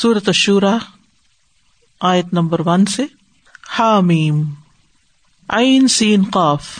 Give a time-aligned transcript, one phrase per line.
[0.00, 0.76] سورت شورا
[2.00, 3.04] آیت نمبر ون سے۔
[3.78, 4.42] حامیم۔
[5.48, 6.78] عین سین قاف۔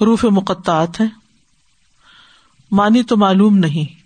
[0.00, 1.08] حروف مقطعات ہیں۔
[2.70, 4.00] مانی تو معلوم نہیں،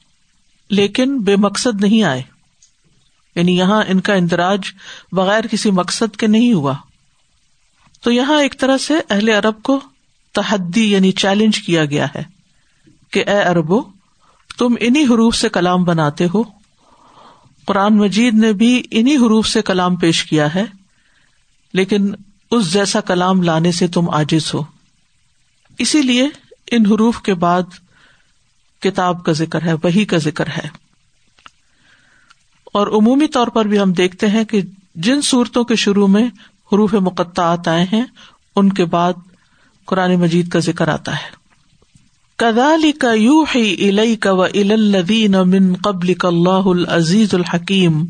[0.71, 2.23] لیکن بے مقصد نہیں آئے۔
[3.35, 4.61] یعنی یہاں ان کا اندراج
[5.13, 6.75] بغیر کسی مقصد کے نہیں ہوا۔
[8.03, 9.81] تو یہاں ایک طرح سے اہل عرب کو
[10.33, 12.23] تحدی یعنی چیلنج کیا گیا ہے
[13.11, 13.83] کہ اے اربو
[14.59, 16.60] تم انہیں حروف سے کلام بناتے ہو۔
[17.67, 20.65] قرآن مجید نے بھی انہیں حروف سے کلام پیش کیا ہے،
[21.73, 22.15] لیکن
[22.51, 24.63] اس جیسا کلام لانے سے تم آجز ہو۔
[25.79, 26.29] اسی لیے
[26.71, 27.63] ان حروف کے بعد
[28.81, 30.69] کتاب کا ذکر ہے وہی کا ذکر ہے۔
[32.65, 34.61] اور عمومی طور پر بھی ہم دیکھتے ہیں کہ
[34.95, 36.25] جن صورتوں کے شروع میں
[36.73, 38.05] حروف مقطعات آئے ہیں،
[38.57, 39.13] ان کے بعد
[39.85, 41.40] قرآن مجید کا ذکر آتا ہے۔
[42.41, 48.05] کدالی کا یو ہی کا و الدین من قبل اللہ العزیز الحکیم۔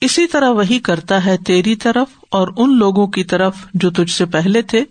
[0.00, 4.24] اسی طرح وہی کرتا ہے تیری طرف اور ان لوگوں کی طرف جو تجھ سے
[4.24, 4.84] پہلے تھے۔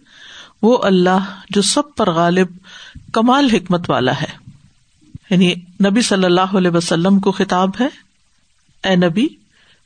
[0.61, 2.47] وہ اللہ جو سب پر غالب،
[3.13, 4.51] کمال، حکمت والا ہے۔
[5.29, 5.53] یعنی
[5.85, 7.87] نبی صلی اللہ علیہ وسلم کو خطاب ہے،
[8.89, 9.27] اے نبی،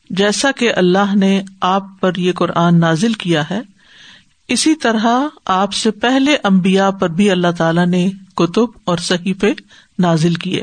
[0.10, 3.62] جیسا کہ اللہ نے آپ پر یہ قرآن نازل کیا ہے،
[4.48, 9.34] اسی طرح آپ سے پہلے امبیا پر بھی اللہ تعالی نے کتب اور صحیح
[10.00, 10.62] نازل کیے۔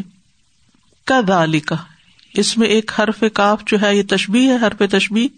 [1.07, 1.77] کا دالی کا
[2.35, 5.29] اس میں ایک حرف کاف جو ہے، یہ تشبی ہے، حرف تشبی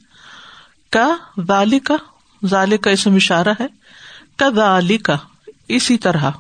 [0.91, 1.95] کا دالی کا
[2.47, 3.67] ظال کا اسم اشارہ ہے۔
[4.37, 5.17] کا دالی کا
[5.69, 6.31] اسی طرح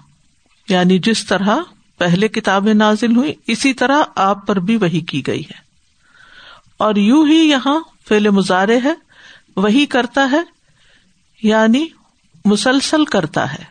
[0.68, 1.56] یعنی جس طرح
[1.98, 5.58] پہلے کتابیں نازل ہوئی اسی طرح آپ پر بھی وہی کی گئی ہے۔
[6.76, 8.94] اور یو ہی یہاں فیل مظاہرے ہے،
[9.56, 10.40] وہی کرتا ہے
[11.42, 11.86] یعنی
[12.44, 13.64] مسلسل کرتا ہے۔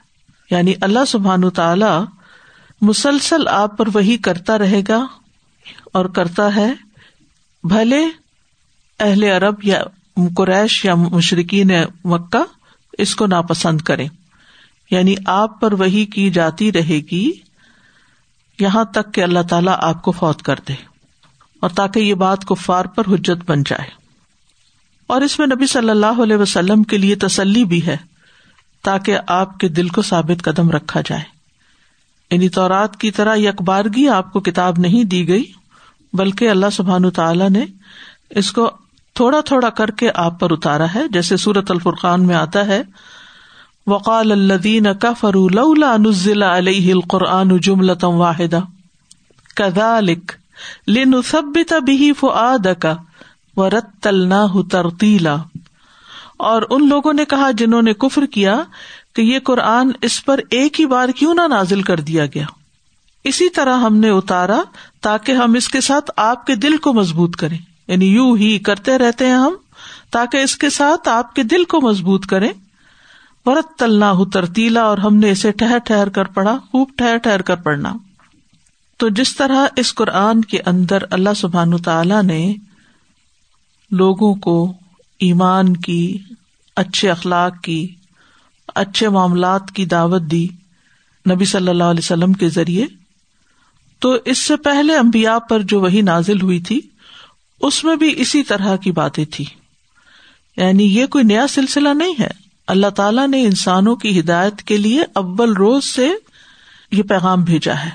[0.51, 2.14] یعنی اللہ سبحان تعالی
[2.85, 5.07] مسلسل آپ پر وہی کرتا رہے گا
[5.93, 6.73] اور کرتا ہے،
[7.63, 8.05] بھلے
[8.99, 9.83] اہل عرب یا
[10.37, 11.71] قریش یا مشرقین
[12.05, 12.43] مکہ
[12.97, 14.07] اس کو ناپسند کرے
[14.91, 17.31] یعنی آپ پر وہی کی جاتی رہے گی،
[18.59, 20.73] یہاں تک کہ اللہ تعالیٰ آپ کو فوت کر دے
[21.59, 23.89] اور تاکہ یہ بات کفار پر حجت بن جائے۔
[25.07, 27.97] اور اس میں نبی صلی اللہ علیہ وسلم کے لیے تسلی بھی ہے،
[28.83, 31.34] تاکہ آپ کے دل کو ثابت قدم رکھا جائے۔
[32.31, 35.43] یعنی طورات کی طرح یکبارگی آپ کو کتاب نہیں دی گئی،
[36.13, 37.65] بلکہ اللہ سبحان تعالیٰ نے
[38.29, 38.71] اس کو
[39.13, 42.83] تھوڑا تھوڑا کر کے آپ پر اتارا ہے، جیسے سورت الفرقان میں آتا ہے،
[43.87, 45.35] وقال الدین کفر
[45.97, 48.59] نزل علیہ القرآن جملتم واحدہ،
[49.55, 50.31] کذالک
[50.87, 52.87] لنثبت به فؤادک
[53.57, 55.35] ورتلناه ترتیلا۔
[56.37, 58.63] اور ان لوگوں نے کہا جنہوں نے کفر کیا
[59.15, 62.45] کہ یہ قرآن اس پر ایک ہی بار کیوں نہ نازل کر دیا گیا؟
[63.23, 64.61] اسی طرح ہم نے اتارا
[65.01, 68.97] تاکہ ہم اس کے ساتھ آپ کے دل کو مضبوط کریں۔ یعنی یو ہی کرتے
[68.97, 69.55] رہتے ہیں ہم،
[70.11, 72.53] تاکہ اس کے ساتھ آپ کے دل کو مضبوط کریں۔
[73.45, 77.41] ورت تلنا ہو ترتیلا اور ہم نے اسے ٹہر ٹہر کر پڑھا، خوب ٹہر ٹہر
[77.41, 77.93] کر پڑھنا۔
[78.97, 82.55] تو جس طرح اس قرآن کے اندر اللہ سبحان تعالی نے
[83.91, 84.73] لوگوں کو
[85.19, 86.17] ایمان کی،
[86.75, 87.95] اچھے اخلاق کی
[88.67, 90.47] اچھے معاملات کی دعوت دی
[91.29, 92.85] نبی صلی اللہ علیہ وسلم کے ذریعے۔
[93.99, 96.79] تو اس سے پہلے امبیا پر جو وہی نازل ہوئی تھی،
[97.61, 99.45] اس میں بھی اسی طرح کی باتیں تھی
[100.57, 102.29] یعنی یہ کوئی نیا سلسلہ نہیں ہے۔
[102.67, 106.09] اللہ تعالیٰ نے انسانوں کی ہدایت کے لیے اول روز سے
[106.91, 107.89] یہ پیغام بھیجا ہے۔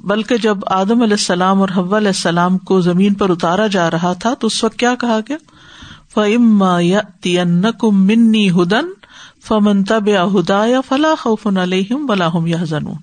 [0.00, 4.12] بلکہ جب آدم علیہ السلام اور حو علیہ السلام کو زمین پر اتارا جا رہا
[4.12, 5.36] تھا، تو اس وقت کیا کہا گیا؟
[6.14, 7.44] فعما یا
[7.82, 9.05] منی ہدن
[9.46, 12.96] فمن تب ہدا یا فلاح خوف علیہم بلاحم یا زنون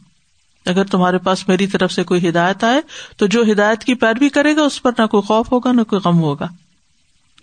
[0.65, 2.81] اگر تمہارے پاس میری طرف سے کوئی ہدایت آئے،
[3.17, 6.07] تو جو ہدایت کی پیروی کرے گا، اس پر نہ کوئی خوف ہوگا، نہ کوئی
[6.07, 6.47] غم ہوگا۔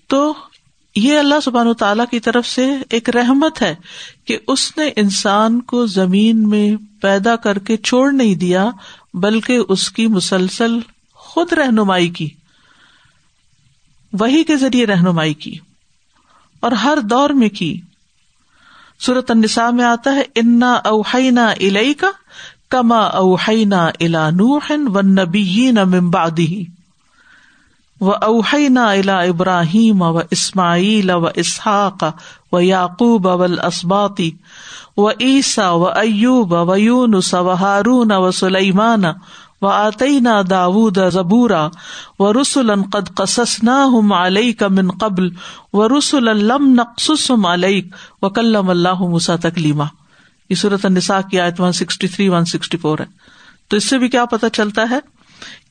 [0.06, 0.34] تو
[0.96, 3.74] یہ اللہ سبحان و تعالی کی طرف سے ایک رحمت ہے
[4.24, 6.72] کہ اس نے انسان کو زمین میں
[7.02, 8.70] پیدا کر کے چھوڑ نہیں دیا،
[9.14, 10.78] بلکہ اس کی مسلسل
[11.14, 12.28] خود رہنمائی کی۔
[14.12, 15.54] وہی کے ذریعے رہنمائی کی
[16.60, 17.80] اور ہر دور میں کی۔
[19.00, 22.10] سورت النساء میں آتا ہے انا اوہینا الئی کا
[22.68, 25.70] کما اوہینا الا نوح و نبی
[26.10, 26.58] بعده
[28.00, 32.04] و اوہینا الا ابراہیم و اسماعیل و اسحاق
[32.52, 34.30] و یعقوب ول اسباتی
[34.96, 39.04] و عیسا و ایوب و یونس و ہارون و سلیمان
[39.62, 41.68] و آتینا داود زبورا
[42.18, 45.28] و رسول قد قصصنا ہم علیک من قبل
[45.72, 49.84] و رسول لم نقصصهم علیک و کلم اللہ مسا تکلیما
[50.50, 53.04] یہ صورت النساء کی آیت one sixty three one sixty four ہے۔
[53.68, 54.98] تو اس سے بھی کیا پتا چلتا ہے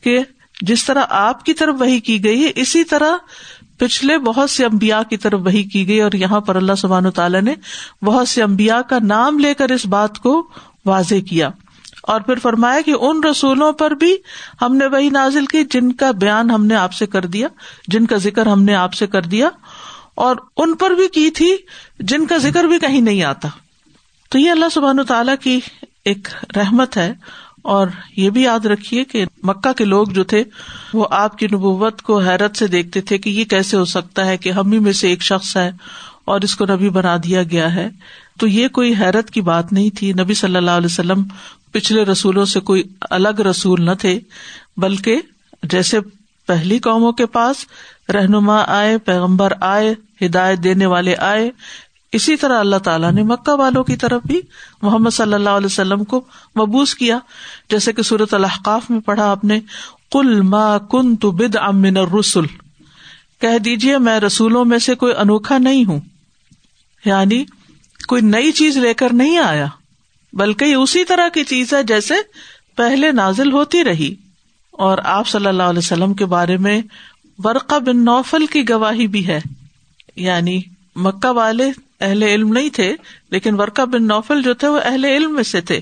[0.01, 0.19] کہ
[0.62, 3.12] جس طرح آپ کی طرف وہی کی گئی ہے، اسی طرح
[3.77, 7.42] پچھلے بہت سے امبیا کی طرف وہی کی گئی اور یہاں پر اللہ سبحان تعالیٰ
[7.42, 7.53] نے
[8.06, 10.50] بہت سے امبیا کا نام لے کر اس بات کو
[10.85, 11.50] واضح کیا۔
[12.04, 14.16] اور پھر فرمایا کہ ان رسولوں پر بھی
[14.62, 17.48] ہم نے وہی نازل کی جن کا بیان ہم نے آپ سے کر دیا،
[17.88, 19.50] جن کا ذکر ہم نے آپ سے کر دیا،
[20.16, 21.56] اور ان پر بھی کی تھی
[22.00, 23.48] جن کا ذکر بھی کہیں نہیں آتا۔
[24.31, 25.60] تو یہ اللہ سبحان تعالیٰ کی
[26.06, 27.13] ایک رحمت ہے،
[27.62, 30.44] اور یہ بھی یاد رکھیے کہ مکہ کے لوگ جو تھے،
[30.94, 34.38] وہ آپ کی نبوت کو حیرت سے دیکھتے تھے کہ یہ کیسے ہو سکتا ہے
[34.38, 35.72] کہ ہم ہی میں سے ایک شخص ہے
[36.25, 37.90] اور اس کو نبی بنا دیا گیا ہے۔
[38.40, 41.24] تو یہ کوئی حیرت کی بات نہیں تھی۔ نبی صلی اللہ علیہ وسلم
[41.71, 44.19] پچھلے رسولوں سے کوئی الگ رسول نہ تھے،
[44.77, 45.21] بلکہ
[45.63, 46.00] جیسے
[46.48, 47.56] پہلی قوموں کے پاس
[48.13, 49.95] رہنما آئے، پیغمبر آئے،
[50.25, 51.51] ہدایت دینے والے آئے،
[52.12, 54.42] اسی طرح اللہ تعالیٰ نے مکہ والوں کی طرف بھی
[54.81, 56.18] محمد صلی اللہ علیہ وسلم کو
[56.56, 57.19] مبوس کیا۔
[57.69, 59.60] جیسے کہ صورت الحقاف میں پڑھا آپ نے
[60.12, 62.48] کل ما کن تو بد امن رسول
[63.42, 66.00] کہہ دیجیے میں رسولوں میں سے کوئی انوکھا نہیں ہوں۔
[67.06, 67.45] یعنی
[68.07, 69.66] کوئی نئی چیز لے کر نہیں آیا۔
[70.34, 72.14] بلکہ یہ اسی طرح کی چیز ہے جیسے
[72.76, 74.16] پہلے نازل ہوتی رہی
[74.72, 76.81] اور آپ صلی اللہ علیہ وسلم کے بارے میں
[77.44, 79.40] ورقہ بن نوفل کی گواہی بھی ہے۔
[80.16, 80.62] یعنی
[80.96, 81.72] مکہ والے
[82.02, 82.96] اہل علم نہیں تھے،
[83.31, 85.80] لیکن ورقہ بن نوفل جو تھے وہ اہل علم میں سے تھے۔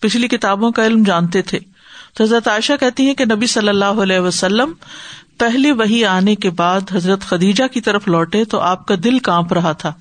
[0.00, 1.58] پچھلی کتابوں کا علم جانتے تھے۔
[2.14, 4.72] تو حضرت عائشہ کہتی ہے کہ نبی صلی اللہ علیہ وسلم
[5.38, 9.52] پہلی وہی آنے کے بعد حضرت خدیجہ کی طرف لوٹے تو آپ کا دل کانپ
[9.52, 9.92] رہا تھا۔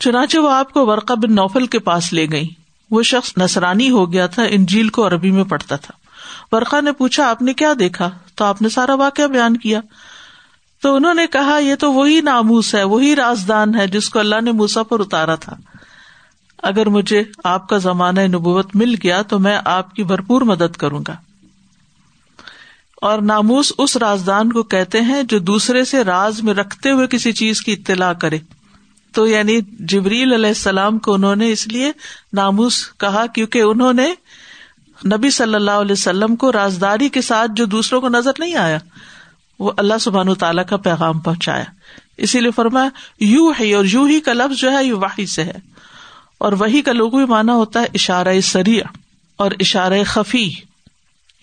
[0.00, 2.48] چنانچہ وہ آپ کو ورقہ بن نوفل کے پاس لے گئی
[2.90, 5.94] وہ شخص نسرانی ہو گیا تھا، انجیل کو عربی میں پڑھتا تھا۔
[6.56, 9.80] ورقا نے پوچھا، آپ نے کیا دیکھا؟ تو آپ نے سارا واقعہ بیان کیا۔
[10.82, 14.40] تو انہوں نے کہا، یہ تو وہی ناموس ہے، وہی رازدان ہے جس کو اللہ
[14.40, 15.56] نے موسا پر اتارا تھا۔
[16.62, 21.00] اگر مجھے آپ کا زمانہ نبوت مل گیا تو میں آپ کی بھرپور مدد کروں
[21.08, 21.16] گا۔
[23.02, 27.32] اور ناموس اس رازدان کو کہتے ہیں جو دوسرے سے راز میں رکھتے ہوئے کسی
[27.32, 28.38] چیز کی اطلاع کرے۔
[29.18, 31.92] تو یعنی جبریل علیہ السلام کو انہوں نے اس لیے
[32.32, 34.14] ناموس کہا کیونکہ انہوں نے
[35.04, 38.78] نبی صلی اللہ علیہ وسلم کو رازداری کے ساتھ جو دوسروں کو نظر نہیں آیا،
[39.58, 41.64] وہ اللہ سبحان تعالیٰ کا پیغام پہنچایا۔
[42.16, 42.88] اسی لیے فرمایا،
[43.20, 45.58] یو ہے اور یو ہی کا لفظ جو ہے یو واحد سے ہے۔
[46.38, 48.84] اور وہی کا لوگ بھی مانا ہوتا ہے اشارہ سریا
[49.36, 50.50] اور اشارہ خفی۔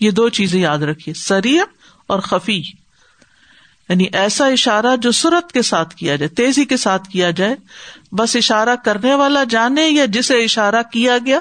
[0.00, 1.62] یہ دو چیزیں یاد رکھیے سریا
[2.06, 2.85] اور خفی۔
[3.88, 7.54] یعنی ایسا اشارہ جو سرت کے ساتھ کیا جائے، تیزی کے ساتھ کیا جائے۔
[8.12, 11.38] بس اشارہ کرنے والا جانے یا جسے اشارہ کیا گیا،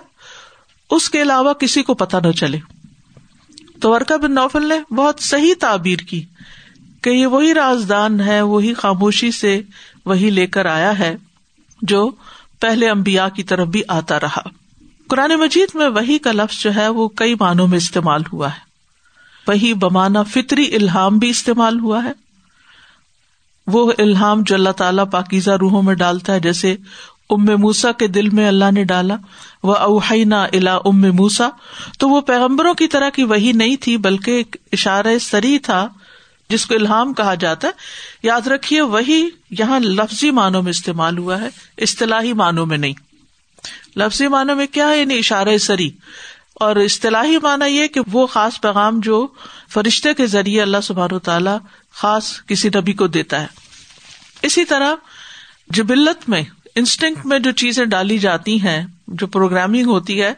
[0.90, 2.60] اس کے علاوہ کسی کو پتہ نہ چلے۔
[3.82, 6.24] تو ورکا بن نوفل نے بہت صحیح تعبیر کی
[7.02, 9.62] کہ یہ وہی رازدان ہے، وہی خاموشی سے
[10.06, 11.16] وہی لے کر آیا ہے
[11.82, 12.12] جو
[12.60, 14.42] پہلے امبیا کی طرف بھی آتا رہا۔
[15.10, 18.60] قرآن مجید میں وہی کا لفظ جو ہے، وہ کئی معنوں میں استعمال ہوا ہے۔
[19.48, 22.25] وہی بمانا فطری الحام بھی استعمال ہوا ہے۔
[23.68, 26.76] وہ الحام جو اللہ تعالیٰ پاکیزہ روحوں میں ڈالتا ہے، جیسے
[27.30, 29.18] ام موسا کے دل میں اللہ نے ڈالا
[29.64, 31.50] وہ اوہینا الا ام موسا
[32.00, 35.88] تو وہ پیغمبروں کی طرح کی وہی نہیں تھی، بلکہ ایک اشارہ سری تھا،
[36.50, 37.74] جس کو الحام کہا جاتا ہے۔
[38.24, 39.30] یاد رکھیے وہی
[39.60, 41.48] یہاں لفظی معنوں میں استعمال ہوا ہے،
[41.78, 42.94] اصطلاحی معنوں میں نہیں۔
[43.96, 45.90] لفظی معنوں میں کیا ہے؟ یعنی اشارہ سری۔
[46.56, 49.28] اور اصطلاحی معنی یہ کہ وہ خاص پیغام جو
[49.74, 51.50] فرشتے کے ذریعے اللہ سبحان و تعالی
[51.96, 53.48] خاص کسی نبی کو دیتا ہے۔
[54.42, 54.96] اسی طرح
[55.70, 56.44] جبلت میں
[56.76, 60.34] انسٹنگ میں جو چیزیں ڈالی جاتی ہیں، جو پروگرامنگ ہوتی ہے،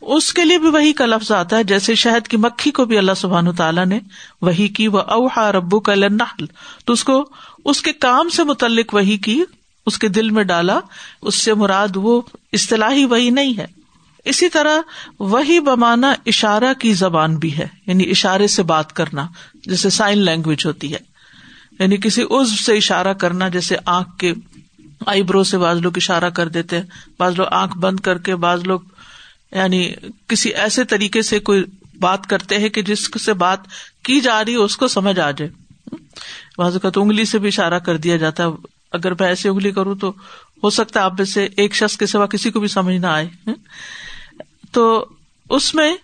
[0.00, 2.98] اس کے لیے بھی وہی کا لفظ آتا ہے، جیسے شہد کی مکھی کو بھی
[2.98, 4.00] اللہ سبحان تعالیٰ نے
[4.42, 6.46] وہی کی وہ اوہا ربو کا لنحل
[6.84, 7.30] تو اس کو،
[7.64, 9.42] اس کے کام سے متعلق وہی کی،
[9.86, 10.80] اس کے دل میں ڈالا،
[11.22, 13.81] اس سے مراد وہ اصطلاحی وہی نہیں ہے۔
[14.24, 14.78] اسی طرح
[15.18, 20.66] وہی بمانا اشارہ کی زبان بھی ہے یعنی اشارے سے بات کرنا، جیسے سائن لینگویج
[20.66, 20.98] ہوتی ہے۔
[21.78, 24.32] یعنی کسی عزو سے اشارہ کرنا، جیسے آنکھ کے
[25.06, 26.86] آئی برو سے بعض لوگ اشارہ کر دیتے ہیں،
[27.18, 28.80] بعض لوگ آنکھ بند کر کے، بعض لوگ
[29.52, 29.92] یعنی
[30.28, 31.64] کسی ایسے طریقے سے کوئی
[32.00, 33.58] بات کرتے ہیں کہ جس سے بات
[34.02, 35.50] کی جا رہی ہے اس کو سمجھ آ جائے۔
[36.58, 38.48] بعض اوقات انگلی سے بھی اشارہ کر دیا جاتا ہے۔
[38.92, 40.10] اگر میں ایسے انگلی کروں تو
[40.62, 43.06] ہو سکتا ہے آپ میں سے ایک شخص کے سوا کسی کو بھی سمجھ نہ
[43.06, 43.50] آئے۔
[44.72, 45.06] تو
[45.50, 45.96] اس میں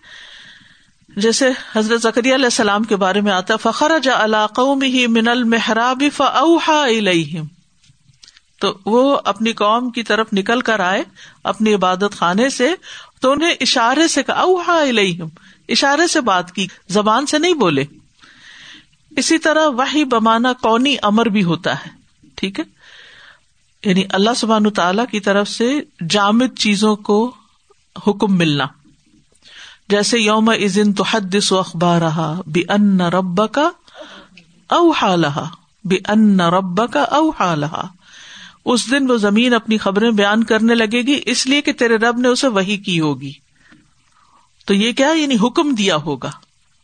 [1.09, 5.27] جیسے حضرت زکری علیہ السلام کے بارے میں آتا فخر جا علاقوں میں ہی من
[5.27, 7.45] المحراب فاوحا الیہم
[8.59, 11.03] تو وہ اپنی قوم کی طرف نکل کر آئے
[11.43, 12.73] اپنی عبادت خانے سے،
[13.21, 15.27] تو انہیں اشارے سے کہا اوہا الیہم
[15.69, 17.83] اشارے سے بات کی، زبان سے نہیں بولے۔
[19.17, 21.89] اسی طرح وہی بمانا کونی امر بھی ہوتا ہے،
[22.35, 22.63] ٹھیک ہے؟
[23.89, 27.35] یعنی اللہ سبحان تعالی کی طرف سے جامد چیزوں کو
[28.07, 28.65] حکم ملنا۔
[29.89, 33.69] جیسے یوم ازن تو حدس و اخبار رہا بے ان رب کا
[34.69, 35.43] او حالہ
[35.83, 37.31] بے ان رب کا او
[38.65, 42.17] اس دن وہ زمین اپنی خبریں بیان کرنے لگے گی، اس لیے کہ تیرے رب
[42.17, 43.31] نے اسے وہی کی ہوگی۔
[44.65, 46.31] تو یہ کیا یعنی حکم دیا ہوگا؟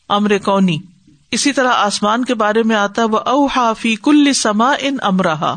[0.10, 0.78] امر کونی۔
[1.32, 5.56] اسی طرح آسمان کے بارے میں آتا وہ اوہا فی کل سما ان امرا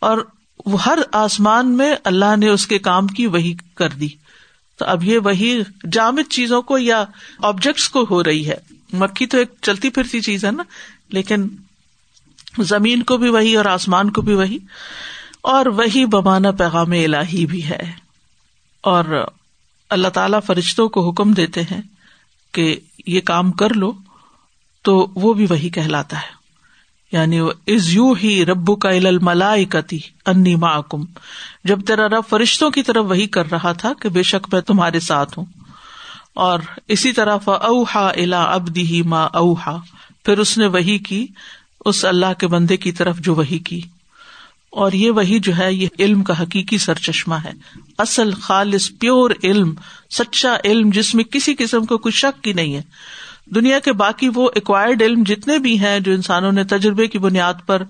[0.00, 0.18] اور
[0.66, 4.08] وہ ہر آسمان میں اللہ نے اس کے کام کی وہی کر دی۔
[4.76, 5.62] تو اب یہ وہی
[5.92, 7.04] جامد چیزوں کو یا
[7.38, 8.56] آبجیکٹس کو ہو رہی ہے۔
[8.92, 10.62] مکھی تو ایک چلتی پھرتی چیز ہے نا،
[11.08, 11.48] لیکن
[12.58, 14.58] زمین کو بھی وہی اور آسمان کو بھی وہی۔
[15.40, 17.92] اور وہی بمانا پیغام الہی بھی ہے۔
[18.80, 19.26] اور
[19.90, 21.80] اللہ تعالی فرشتوں کو حکم دیتے ہیں
[22.52, 23.92] کہ یہ کام کر لو
[24.82, 26.33] تو وہ بھی وہی کہلاتا ہے۔
[27.14, 28.88] یعنی از یو ہی ربو کا
[29.22, 31.02] ملائی کتی انی معکم۔
[31.64, 35.00] جب تیرا رب فرشتوں کی طرف وہی کر رہا تھا کہ بے شک میں تمہارے
[35.00, 35.46] ساتھ ہوں۔
[36.34, 39.78] اور اسی طرح اوہا الا ابدی ہی ماں اوہا
[40.24, 41.26] پھر اس نے وہی کی
[41.84, 43.80] اس اللہ کے بندے کی طرف جو وہی کی۔
[44.70, 47.52] اور یہ وہی جو ہے، یہ علم کا حقیقی سر چشمہ ہے۔
[47.98, 49.74] اصل خالص، پیور علم،
[50.10, 52.82] سچا علم جس میں کسی قسم کو کوئی شک کی نہیں ہے۔
[53.46, 57.54] دنیا کے باقی وہ ایکوائرڈ علم جتنے بھی ہیں جو انسانوں نے تجربے کی بنیاد
[57.66, 57.82] پر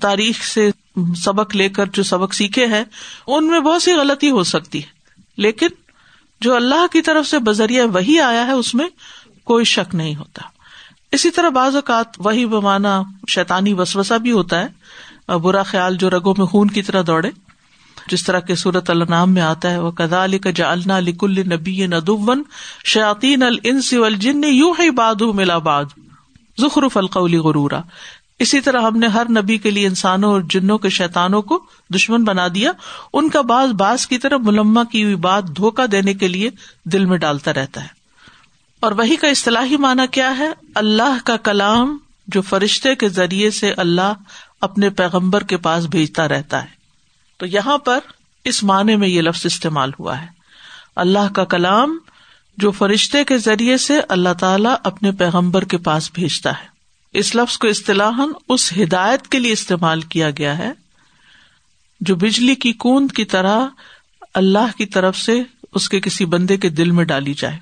[0.00, 0.70] تاریخ سے
[1.16, 2.84] سبق لے کر جو سبق سیکھے ہیں،
[3.26, 4.88] ان میں بہت سی غلطی ہو سکتی ہے۔
[5.36, 5.66] لیکن
[6.40, 8.86] جو اللہ کی طرف سے بذریعہ وہی آیا ہے، اس میں
[9.44, 10.42] کوئی شک نہیں ہوتا۔
[11.12, 14.84] اسی طرح بعض اوقات وہی بمانا شیتانی وسوسا بھی ہوتا ہے۔
[15.38, 17.30] برا خیال جو رگوں میں خون کی طرح دوڑے۔
[18.08, 21.52] جس طرح کے صورت اللہ نام میں آتا ہے وہ کدا علی کا جا لکل
[21.52, 22.42] نبی ندون
[22.84, 25.84] شاطین النس الجن یوں ہی باد ملا باد
[26.60, 27.80] ظخر القولی غرورا۔
[28.38, 32.24] اسی طرح ہم نے ہر نبی کے لیے انسانوں اور جنوں کے شیتانوں کو دشمن
[32.24, 32.72] بنا دیا۔
[33.12, 36.50] ان کا باز باز کی طرح ملما کی ہوئی بات دھوکا دینے کے لیے
[36.84, 37.88] دل میں ڈالتا رہتا ہے۔
[38.80, 43.72] اور وہی کا اصطلاحی معنی کیا ہے؟ اللہ کا کلام جو فرشتے کے ذریعے سے
[43.76, 44.12] اللہ
[44.60, 46.83] اپنے پیغمبر کے پاس بھیجتا رہتا ہے۔
[47.36, 47.98] تو یہاں پر
[48.44, 50.26] اس معنی میں یہ لفظ استعمال ہوا ہے۔
[50.96, 51.98] اللہ کا کلام
[52.56, 56.74] جو فرشتے کے ذریعے سے اللہ تعالیٰ اپنے پیغمبر کے پاس بھیجتا ہے۔
[57.12, 60.72] اس لفظ کو اصطلاح اس ہدایت کے لیے استعمال کیا گیا ہے
[62.00, 63.66] جو بجلی کی کوند کی طرح
[64.34, 65.42] اللہ کی طرف سے
[65.74, 67.58] اس کے کسی بندے کے دل میں ڈالی جائے۔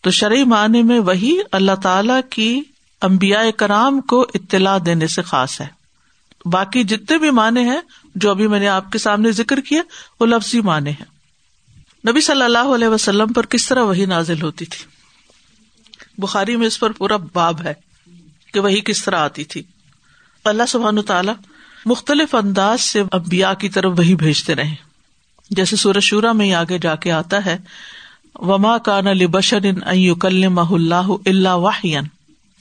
[0.00, 2.62] تو شرعی معنی میں وہی اللہ تعالی کی
[3.00, 5.83] امبیا کرام کو اطلاع دینے سے خاص ہے۔
[6.44, 7.80] باقی جتنے بھی معنی ہیں،
[8.14, 9.82] جو ابھی میں نے آپ کے سامنے ذکر کیا
[10.20, 11.04] وہ لفظی معنی ہیں۔
[12.10, 14.84] نبی صلی اللہ علیہ وسلم پر کس طرح وہی نازل ہوتی تھی؟
[16.18, 17.74] بخاری میں اس پر پورا باب ہے
[18.52, 19.62] کہ وہی کس طرح آتی تھی۔
[20.44, 21.34] اللہ سبحان تعالیٰ
[21.86, 24.74] مختلف انداز سے امبیا کی طرف وہی بھیجتے رہے۔
[25.50, 27.58] جیسے سورج شورا میں ہی آگے جا کے آتا ہے،
[28.34, 32.04] وما کان علی بشر ان مح اللہ اللہ واہین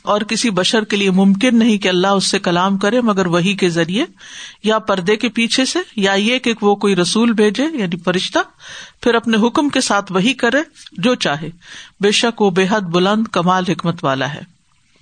[0.04, 3.54] اور کسی بشر کے لیے ممکن نہیں کہ اللہ اس سے کلام کرے، مگر وہی
[3.54, 4.06] کے ذریعے،
[4.64, 8.40] یا پردے کے پیچھے سے، یا یہ کہ وہ کوئی رسول بھیجے یعنی فرشتہ،
[9.02, 10.62] پھر اپنے حکم کے ساتھ وہی کرے،
[10.98, 11.50] جو چاہے۔
[12.02, 14.42] بے شک وہ بے حد بلند کمال حکمت والا ہے۔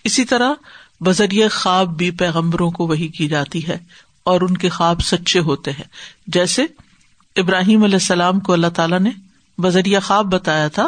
[0.03, 0.53] اسی طرح
[1.01, 3.77] بذریعہ خواب بھی پیغمبروں کو وہی کی جاتی ہے،
[4.23, 5.89] اور ان کے خواب سچے ہوتے ہیں۔
[6.27, 6.65] جیسے
[7.35, 9.09] ابراہیم علیہ السلام کو اللہ تعالیٰ نے
[9.57, 10.87] بذریعہ خواب بتایا تھا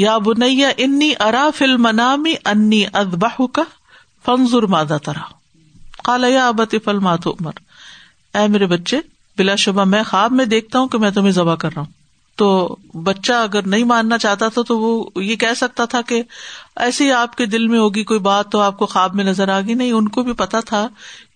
[0.00, 3.62] یا بنیا انی ارا فل منامی انی ادبہ کا
[4.24, 5.24] فنزر مادہ ترا۔
[6.04, 7.52] کالا یا ابت فل مات عمر
[8.34, 9.00] اے میرے بچے،
[9.38, 11.92] بلا شبہ میں خواب میں دیکھتا ہوں کہ میں تمہیں ذبح کر رہا ہوں۔
[12.36, 16.22] تو بچہ اگر نہیں ماننا چاہتا تھا تو وہ یہ کہہ سکتا تھا کہ
[16.76, 19.48] ایسے ہی آپ کے دل میں ہوگی کوئی بات تو آپ کو خواب میں نظر
[19.48, 20.88] آ گئی نہیں۔ ان کو بھی پتا تھا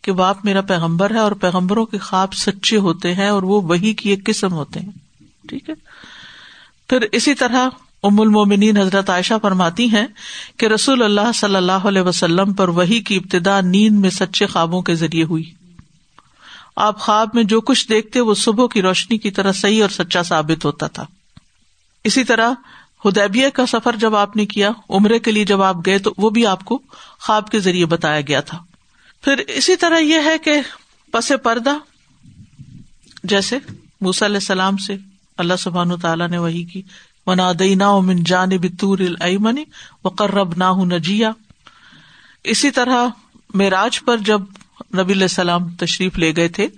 [0.03, 3.95] کہ باپ میرا پیغمبر ہے اور پیغمبروں کے خواب سچے ہوتے ہیں اور وہ وہی
[3.95, 4.91] کی ایک قسم ہوتے ہیں۔
[5.49, 5.75] ٹھیک ہے؟
[6.89, 7.69] پھر اسی طرح
[8.05, 10.07] ام المومنین حضرت عائشہ فرماتی ہیں
[10.57, 14.83] کہ رسول اللہ صلی اللہ علیہ وسلم پر وہی کی ابتدا نیند میں سچے خوابوں
[14.83, 15.51] کے ذریعے ہوئی۔
[16.77, 20.23] آپ خواب میں جو کچھ دیکھتے وہ صبح کی روشنی کی طرح صحیح اور سچا
[20.23, 21.07] ثابت ہوتا تھا۔
[22.05, 22.51] اسی طرح
[23.05, 26.31] ہدیبیہ کا سفر جب آپ نے کیا، عمرے کے لیے جب آپ گئے تو وہ
[26.31, 26.83] بھی آپ کو
[27.21, 28.59] خواب کے ذریعے بتایا گیا تھا۔
[29.23, 30.53] پھر اسی طرح یہ ہے کہ
[31.13, 31.77] پس پردہ
[33.25, 33.59] جیسے
[34.01, 34.97] موسی علیہ السلام سے
[35.39, 36.83] اللہ سبحان تعالیٰ نے وہی کی
[37.27, 39.65] ونا دئی من جانب تور المنی
[40.05, 41.31] و قرب نہ نجیا
[42.45, 43.07] اسی طرح
[43.55, 44.41] معراج پر جب
[44.99, 46.69] نبی علیہ السلام تشریف لے گئے تھے،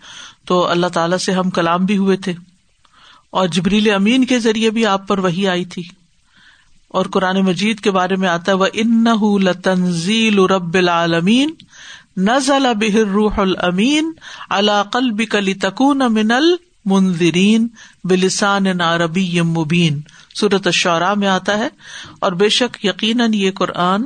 [0.45, 2.35] تو اللہ تعالی سے ہم کلام بھی ہوئے تھے۔
[3.31, 5.83] اور جبریل امین کے ذریعے بھی آپ پر وہی آئی تھی۔
[6.89, 11.51] اور قرآن مجید کے بارے میں آتا ہے وہ ان لنزیل رب العالمین
[12.17, 14.13] نزل بہر روح المین
[14.51, 16.33] اللہ قلب کلی تکون من
[16.87, 17.69] منظرین
[18.05, 20.01] بلسان عربی مبین۔
[20.41, 21.69] صورت الشعراء میں آتا ہے
[22.21, 24.05] اور بے شک یقیناً یہ قرآن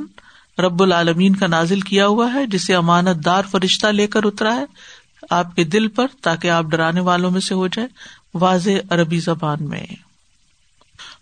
[0.59, 4.65] رب العالمین کا نازل کیا ہوا ہے، جسے امانت دار فرشتہ لے کر اترا ہے۔
[5.29, 7.87] آپ کے دل پر تاکہ آپ ڈرانے والوں میں سے ہو جائے
[8.33, 9.85] واضح عربی زبان میں۔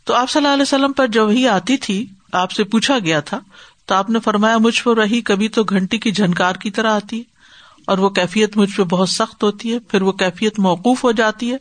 [0.04, 3.20] تو آپ صلی اللہ علیہ وسلم پر جب ہی آتی تھی، آپ سے پوچھا گیا
[3.20, 3.40] تھا،
[3.86, 7.20] تو آپ نے فرمایا، مجھ پر رہی کبھی تو گھنٹی کی جھنکار کی طرح آتی۔
[7.20, 7.39] ہے
[7.90, 11.52] اور وہ کیفیت مجھ پہ بہت سخت ہوتی ہے، پھر وہ کیفیت موقوف ہو جاتی
[11.52, 11.58] ہے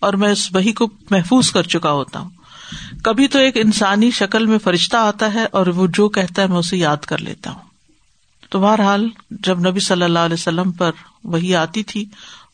[0.00, 2.30] اور میں اس وہی کو محفوظ کر چکا ہوتا ہوں۔
[3.02, 6.56] کبھی تو ایک انسانی شکل میں فرشتہ آتا ہے اور وہ جو کہتا ہے میں
[6.56, 7.62] اسے یاد کر لیتا ہوں۔
[8.50, 10.90] تو بہرحال جب نبی صلی اللہ علیہ وسلم پر
[11.24, 12.04] وہی آتی تھی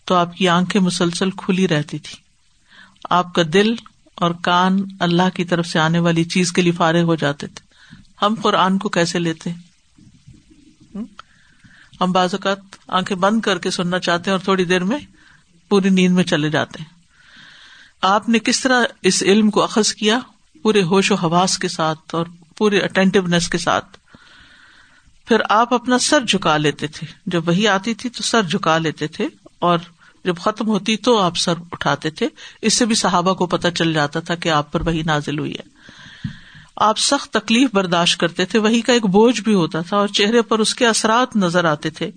[0.04, 2.16] تو آپ کی آنکھیں مسلسل کھلی رہتی تھی۔
[3.10, 3.74] آپ کا دل
[4.14, 7.74] اور کان اللہ کی طرف سے آنے والی چیز کے لیے فارغ ہو جاتے تھے۔
[8.22, 9.50] ہم قرآن کو کیسے لیتے؟
[12.00, 14.99] ہم بعض اوقات آنکھیں بند کر کے سننا چاہتے ہیں اور تھوڑی دیر میں
[15.69, 17.00] پوری نیند میں چلے جاتے ہیں۔
[18.02, 20.19] آپ نے کس طرح اس علم کو اخذ کیا؟
[20.62, 22.26] پورے ہوش و حواس کے ساتھ اور
[22.59, 23.99] پورے اٹینٹیونیس کے ساتھ۔
[25.28, 29.07] پھر آپ اپنا سر جھکا لیتے تھے۔ جب وہی آتی تھی تو سر جھکا لیتے
[29.07, 29.28] تھے
[29.59, 29.78] اور
[30.25, 32.28] جب ختم ہوتی تو آپ سر اٹھاتے تھے۔
[32.62, 35.52] اس سے بھی صحابہ کو پتہ چل جاتا تھا کہ آپ پر وہی نازل ہوئی
[35.52, 35.79] ہے۔
[36.80, 40.42] آپ سخت تکلیف برداشت کرتے تھے، وہی کا ایک بوجھ بھی ہوتا تھا اور چہرے
[40.42, 42.10] پر اس کے اثرات نظر آتے تھے۔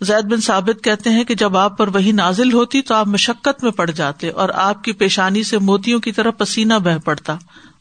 [0.00, 3.64] زید بن ثابت کہتے ہیں کہ جب آپ پر وہی نازل ہوتی تو آپ مشقت
[3.64, 7.36] میں پڑ جاتے اور آپ کی پیشانی سے موتیوں کی طرح پسینہ بہ پڑتا،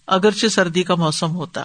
[0.08, 1.64] اگرچہ سردی کا موسم ہوتا۔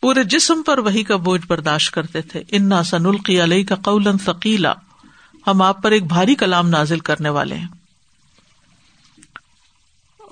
[0.00, 4.06] پورے جسم پر وہی کا بوجھ برداشت کرتے تھے۔ انا سن القی علیہ کا قول
[4.24, 4.72] ثقیلا۔
[5.46, 7.68] ہم آپ پر ایک بھاری کلام نازل کرنے والے ہیں۔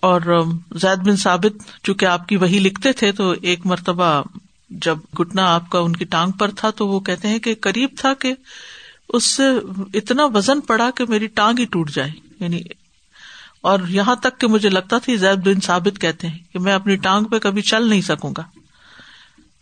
[0.07, 0.21] اور
[0.75, 4.11] زید بن ثابت چونکہ آپ کی وہی لکھتے تھے تو ایک مرتبہ
[4.71, 7.91] جب گٹنا آپ کا ان کی ٹانگ پر تھا تو وہ کہتے ہیں کہ قریب
[7.97, 8.35] تھا کہ
[9.09, 9.49] اس سے
[9.95, 12.11] اتنا وزن پڑا کہ میری ٹانگ ہی ٹوٹ جائے
[12.41, 12.61] یعنی
[13.63, 16.97] اور یہاں تک کہ مجھے لگتا تھا زید بن ثابت کہتے ہیں کہ میں اپنی
[16.97, 18.43] ٹانگ پہ کبھی چل نہیں سکوں گا۔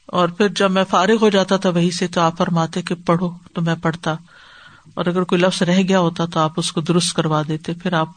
[0.09, 3.31] اور پھر جب میں فارغ ہو جاتا تھا وہی سے تو آپ فرماتے کہ پڑھو
[3.55, 4.15] تو میں پڑھتا،
[4.95, 7.93] اور اگر کوئی لفظ رہ گیا ہوتا تو آپ اس کو درست کروا دیتے، پھر
[7.93, 8.09] آپ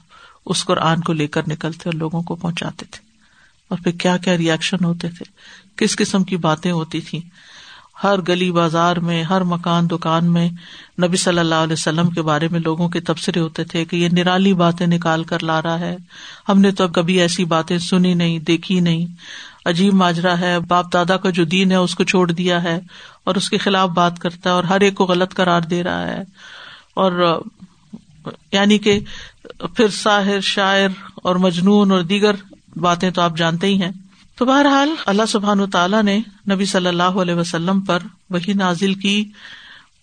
[0.47, 3.07] اس قرآن کو لے کر نکلتے اور لوگوں کو پہنچاتے تھے۔
[3.67, 5.23] اور پھر کیا کیا ریئیکشن ہوتے تھے؟
[5.75, 7.21] کس قسم کی باتیں ہوتی تھی
[8.03, 10.49] ہر گلی بازار میں، ہر مکان، دکان میں
[11.03, 14.09] نبی صلی اللہ علیہ وسلم کے بارے میں لوگوں کے تبصرے ہوتے تھے کہ یہ
[14.11, 15.97] نرالی باتیں نکال کر لا رہا ہے۔
[16.49, 19.05] ہم نے تو اب کبھی ایسی باتیں سنی نہیں، دیکھی نہیں۔
[19.65, 22.79] عجیب ماجرا ہے۔ باپ دادا کا جو دین ہے، اس کو چھوڑ دیا ہے
[23.23, 26.07] اور اس کے خلاف بات کرتا ہے اور ہر ایک کو غلط قرار دے رہا
[26.07, 26.23] ہے۔
[26.93, 27.41] اور
[28.51, 28.99] یعنی کہ
[29.75, 32.35] پھر ساحر، شاعر اور مجنون اور دیگر
[32.75, 33.91] باتیں تو آپ جانتے ہی ہیں۔
[34.35, 36.19] تو بہرحال اللہ سبحان تعالیٰ نے
[36.51, 39.25] نبی صلی اللہ علیہ وسلم پر وہی نازل کی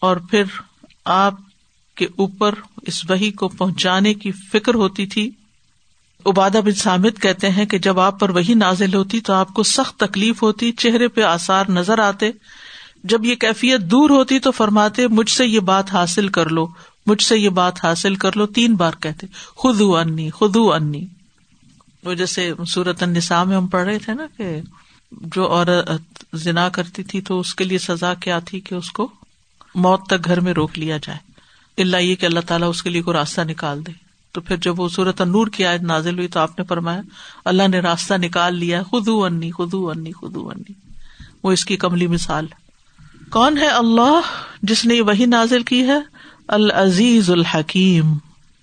[0.01, 0.43] اور پھر
[1.05, 1.35] آپ
[1.95, 5.31] کے اوپر اس وہی کو پہنچانے کی فکر ہوتی تھی۔
[6.27, 9.63] عبادہ بن سامد کہتے ہیں کہ جب آپ پر وہی نازل ہوتی تو آپ کو
[9.63, 12.31] سخت تکلیف ہوتی، چہرے پہ آسار نظر آتے۔
[13.05, 16.67] جب یہ کیفیت دور ہوتی تو فرماتے، مجھ سے یہ بات حاصل کر لو۔
[17.07, 19.27] مجھ سے یہ بات حاصل کر لو، تین بار کہتے
[19.63, 21.07] خدو انی خدو انی۔
[22.05, 24.61] وہ جیسے سورت النساء میں ہم پڑھ رہے تھے نا کہ
[25.13, 29.11] جو عورت زنا کرتی تھی تو اس کے لیے سزا کیا تھی کہ اس کو
[29.75, 31.19] موت تک گھر میں روک لیا جائے۔
[31.83, 33.93] اللہ یہ کہ اللہ تعالیٰ اس کے لیے کوئی راستہ نکال دے۔
[34.33, 37.01] تو پھر جب وہ سورت نور کی آیت نازل ہوئی تو آپ نے فرمایا،
[37.45, 40.73] اللہ نے راستہ نکال لیا خدو انی خدو انی خدو انی۔
[41.43, 42.65] وہ اس کی کملی مثال ہے۔
[43.31, 44.21] کون ہے اللہ
[44.63, 46.14] جس نے وہی نازل کی ہے؟
[46.49, 48.15] العزیز الحکیم،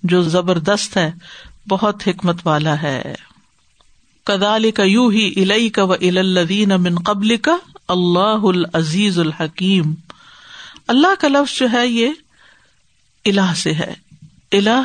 [0.02, 1.12] جو زبردست ہے،
[1.68, 3.14] بہت حکمت والا ہے۔
[4.24, 7.56] کدال کا یو ہی الئی کا و الدین من قبل کا
[7.88, 9.94] اللہ العزیز الحکیم۔
[10.88, 12.10] اللہ کا لفظ جو ہے، یہ
[13.24, 13.94] الہ سے ہے۔
[14.52, 14.82] الہ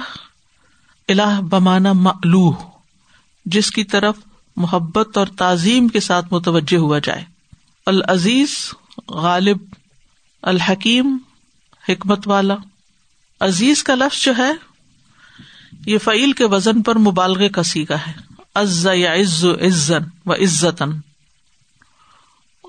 [1.08, 2.56] الہ بمانا ملوح
[3.46, 4.16] جس کی طرف
[4.56, 7.24] محبت اور تعظیم کے ساتھ متوجہ ہوا جائے۔
[7.86, 8.74] العزیز،
[9.10, 9.58] غالب،
[10.42, 11.18] الحکیم،
[11.90, 12.56] حکمت والا۔
[13.40, 14.52] عزیز کا لفظ جو ہے،
[15.86, 18.14] یہ فعیل کے وزن پر مبالغ کا سیگا ہے۔
[18.56, 20.92] عز یا عز عزن و عزتن۔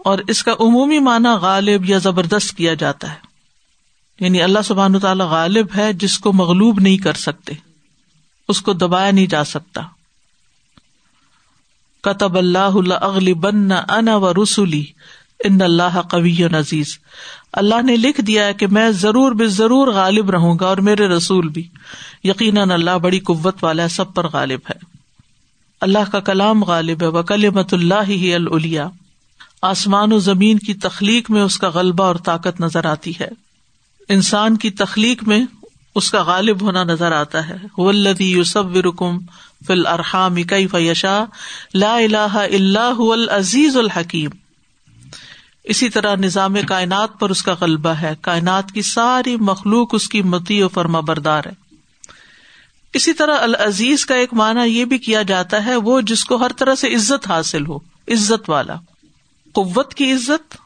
[0.05, 3.19] اور اس کا عمومی معنی غالب یا زبردست کیا جاتا ہے۔
[4.21, 7.53] یعنی اللہ سبحان تعالی غالب ہے، جس کو مغلوب نہیں کر سکتے۔
[8.49, 9.81] اس کو دبایا نہیں جا سکتا۔
[12.03, 14.85] کتب اللہ اغلی بن ان و رسولی
[15.45, 16.99] ان اللہ قوی عزیز
[17.53, 21.09] اللہ نے لکھ دیا ہے کہ میں ضرور بے ضرور غالب رہوں گا اور میرے
[21.09, 21.69] رسول بھی۔
[22.25, 24.99] یقیناً اللہ بڑی قوت والا ہے، سب پر غالب ہے۔
[25.81, 28.89] اللہ کا کلام غالب ہے وکل مت اللہ ہی الیا
[29.63, 33.29] آسمان و زمین کی تخلیق میں اس کا غلبہ اور طاقت نظر آتی ہے۔
[34.09, 35.45] انسان کی تخلیق میں
[35.95, 39.19] اس کا غالب ہونا نظر آتا ہے۔ ولدی یوسف رکم
[39.67, 41.25] فل ارحام کئی فیشا
[41.75, 44.31] لا الہ اللہ العزیز الحکیم۔
[45.69, 50.23] اسی طرح نظام کائنات پر اس کا غلبہ ہے۔ کائنات کی ساری مخلوق اس کی
[50.23, 51.53] متی و فرما بردار ہے۔
[52.95, 56.53] اسی طرح العزیز کا ایک معنی یہ بھی کیا جاتا ہے، وہ جس کو ہر
[56.53, 57.77] طرح سے عزت حاصل ہو،
[58.09, 58.75] عزت والا۔
[59.53, 60.57] قوت کی عزت،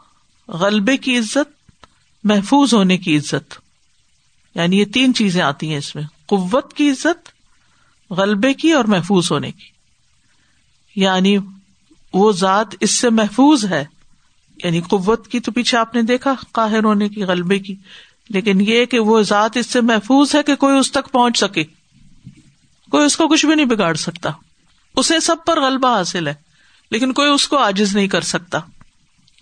[0.49, 1.85] غلبے کی عزت،
[2.25, 3.55] محفوظ ہونے کی عزت۔
[4.55, 7.29] یعنی یہ تین چیزیں آتی ہیں اس میں۔ قوت کی عزت،
[8.11, 9.67] غلبے کی اور محفوظ ہونے کی۔
[10.97, 11.39] یعنی
[12.13, 13.85] وہ ذات اس سے محفوظ ہے
[14.65, 17.75] یعنی قوت کی تو پیچھے آپ نے دیکھا، قاہر ہونے کی، غلبے کی۔
[18.29, 21.65] لیکن یہ کہ وہ ذات اس سے محفوظ ہے کہ کوئی اس تک پہنچ سکے۔
[22.91, 24.31] کوئی اس کو کچھ بھی نہیں بگاڑ سکتا۔
[24.97, 26.35] اسے سب پر غلبہ حاصل ہے،
[26.91, 28.59] لیکن کوئی اس کو آجز نہیں کر سکتا۔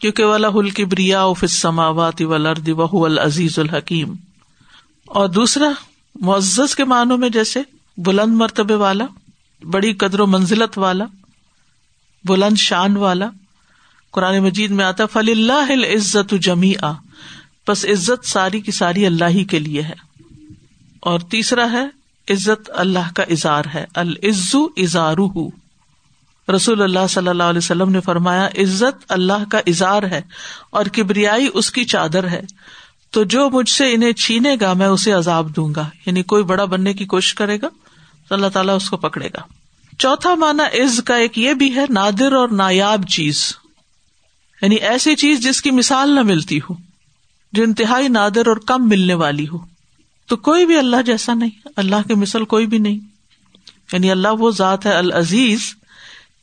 [0.00, 4.14] کیونکہ والا ہل کی بریا سماوات و العزیز الحکیم
[5.06, 5.70] اور دوسرا،
[6.14, 7.62] معزز کے معنوں میں جیسے
[7.96, 9.06] بلند مرتبے والا،
[9.62, 11.04] بڑی قدر و منزلت والا،
[12.24, 13.30] بلند شان والا۔
[14.12, 16.92] قرآن مجید میں آتا فل اللہ عزت جمی آ
[17.68, 20.10] بس عزت ساری کی ساری اللہ ہی کے لیے ہے۔
[21.00, 21.84] اور تیسرا ہے،
[22.32, 25.48] عزت اللہ کا اظہار ہے۔ العزو ازارو
[26.56, 30.20] رسول اللہ صلی اللہ علیہ وسلم نے فرمایا، عزت اللہ کا اظہار ہے
[30.70, 32.40] اور کبریائی اس کی چادر ہے۔
[33.10, 36.64] تو جو مجھ سے انہیں چھینے گا، میں اسے عذاب دوں گا۔ یعنی کوئی بڑا
[36.64, 37.68] بننے کی کوشش کرے گا،
[38.28, 39.40] تو اللہ تعالیٰ اس کو پکڑے گا۔
[39.98, 43.56] چوتھا مانا عز کا ایک یہ بھی ہے، نادر اور نایاب چیز۔
[44.62, 46.74] یعنی ایسی چیز جس کی مثال نہ ملتی ہو،
[47.52, 49.58] جو انتہائی نادر اور کم ملنے والی ہو۔
[50.26, 52.98] تو کوئی بھی اللہ جیسا نہیں، اللہ کی مثل کوئی بھی نہیں۔
[53.92, 55.74] یعنی اللہ وہ ذات ہے العزیز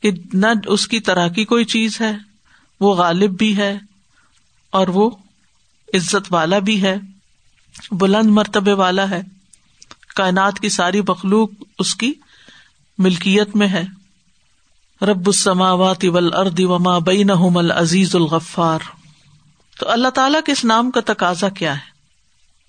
[0.02, 2.12] کہ نہ اس کی طرح کی کوئی چیز ہے،
[2.80, 3.78] وہ غالب بھی ہے
[4.70, 5.10] اور وہ
[5.94, 6.96] عزت والا بھی ہے،
[7.92, 9.22] بلند مرتبے والا ہے۔
[10.14, 12.12] کائنات کی ساری مخلوق اس کی
[12.98, 13.84] ملکیت میں ہے۔
[15.02, 18.78] رب السماوات والارض وما بینہم العزیز الغفار۔
[19.78, 21.80] تو اللہ تعالیٰ کے اس نام کا تقاضا کیا ہے؟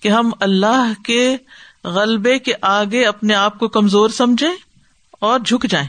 [0.02, 1.38] کہ ہم اللہ کے
[1.84, 4.56] غلبے کے آگے اپنے آپ کو کمزور سمجھیں
[5.12, 5.88] اور جھک جائیں۔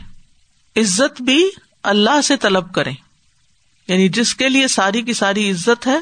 [0.77, 1.51] عزت بھی
[1.83, 2.95] اللہ سے طلب کریں۔
[3.89, 5.99] یعنی جس کے لیے ساری کی ساری عزت ہے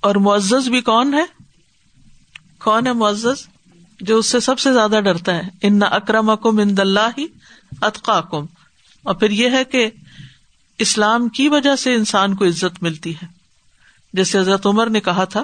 [0.00, 1.24] اور معزز بھی کون ہے؟
[2.64, 3.48] کون ہے معزز؟
[4.00, 7.26] جو اس سے سب سے زیادہ ڈرتا ہے۔ ان نہ اکرم اکم ان اللہ ہی
[7.80, 8.46] اطقا کم
[9.02, 9.90] اور پھر یہ ہے کہ
[10.78, 13.26] اسلام کی وجہ سے انسان کو عزت ملتی ہے۔
[14.12, 15.42] جیسے حضرت عمر نے کہا تھا،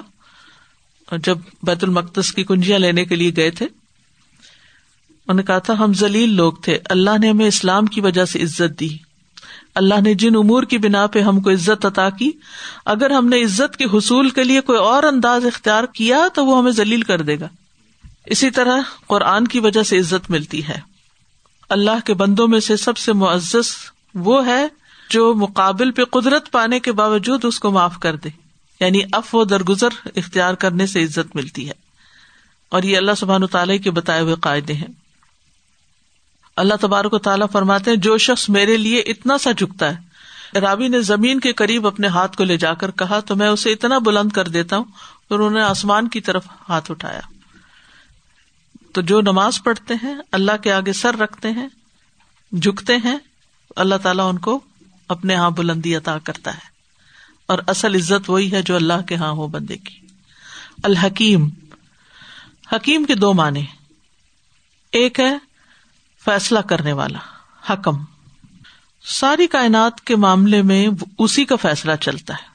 [1.23, 5.93] جب بیت المقدس کی کنجیاں لینے کے لیے گئے تھے، انہوں نے کہا تھا، ہم
[5.93, 8.97] ذلیل لوگ تھے، اللہ نے ہمیں اسلام کی وجہ سے عزت دی۔
[9.75, 12.31] اللہ نے جن امور کی بنا پہ ہم کو عزت عطا کی،
[12.85, 16.57] اگر ہم نے عزت کے حصول کے لیے کوئی اور انداز اختیار کیا، تو وہ
[16.57, 17.47] ہمیں ذلیل کر دے گا۔
[18.25, 20.88] اسی طرح قرآن کی وجہ سے عزت ملتی ہے۔
[21.69, 23.75] اللہ کے بندوں میں سے سب سے معزز
[24.15, 24.67] وہ ہے
[25.09, 28.29] جو مقابل پہ قدرت پانے کے باوجود اس کو معاف کر دے۔
[28.79, 31.73] یعنی اف و درگزر اختیار کرنے سے عزت ملتی ہے۔
[32.69, 34.87] اور یہ اللہ سبحان تعالی کے بتائے ہوئے قاعدے ہیں۔
[36.55, 40.09] اللہ تبارک و تعالیٰ فرماتے ہیں، جو شخص میرے لیے اتنا سا جھکتا ہے
[40.59, 43.71] رابی نے زمین کے قریب اپنے ہاتھ کو لے جا کر کہا، تو میں اسے
[43.71, 44.85] اتنا بلند کر دیتا ہوں
[45.27, 47.38] اور انہوں نے آسمان کی طرف ہاتھ اٹھایا۔
[48.93, 51.67] تو جو نماز پڑھتے ہیں، اللہ کے آگے سر رکھتے ہیں،
[52.51, 53.17] جھکتے ہیں،
[53.75, 54.59] اللہ تعالیٰ ان کو
[55.07, 56.79] اپنے یہاں بلندی عطا کرتا ہے۔
[57.45, 60.07] اور اصل عزت وہی ہے جو اللہ کے ہاں ہو بندے کی۔
[60.83, 61.49] الحکیم۔
[62.71, 63.65] حکیم کے دو معنی۔
[64.91, 65.37] ایک ہے
[66.25, 67.19] فیصلہ کرنے والا،
[67.73, 68.05] حکم۔
[69.05, 72.49] ساری کائنات کے معاملے میں اسی کا فیصلہ چلتا ہے۔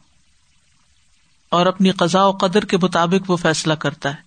[1.49, 4.24] اور اپنی قزا و قدر کے مطابق وہ فیصلہ کرتا ہے۔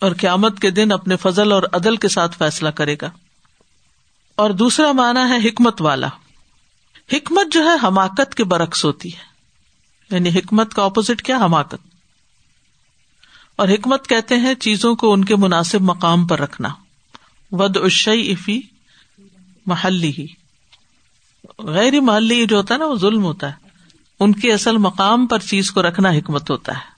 [0.00, 3.10] اور قیامت کے دن اپنے فضل اور عدل کے ساتھ فیصلہ کرے گا۔
[4.34, 6.08] اور دوسرا مانا ہے حکمت والا۔
[7.12, 9.30] حکمت جو ہے حماقت کے برعکس ہوتی ہے۔
[10.14, 11.74] یعنی حکمت کا اپوزٹ کیا؟ حماقت۔
[13.56, 16.68] اور حکمت کہتے ہیں چیزوں کو ان کے مناسب مقام پر رکھنا۔
[17.50, 18.60] ود اشئی افی
[19.66, 20.26] محلی ہی
[21.58, 23.68] غیر محلی جو ہوتا ہے نا، وہ ظلم ہوتا ہے۔
[24.20, 26.89] ان کے اصل مقام پر چیز کو رکھنا حکمت ہوتا ہے۔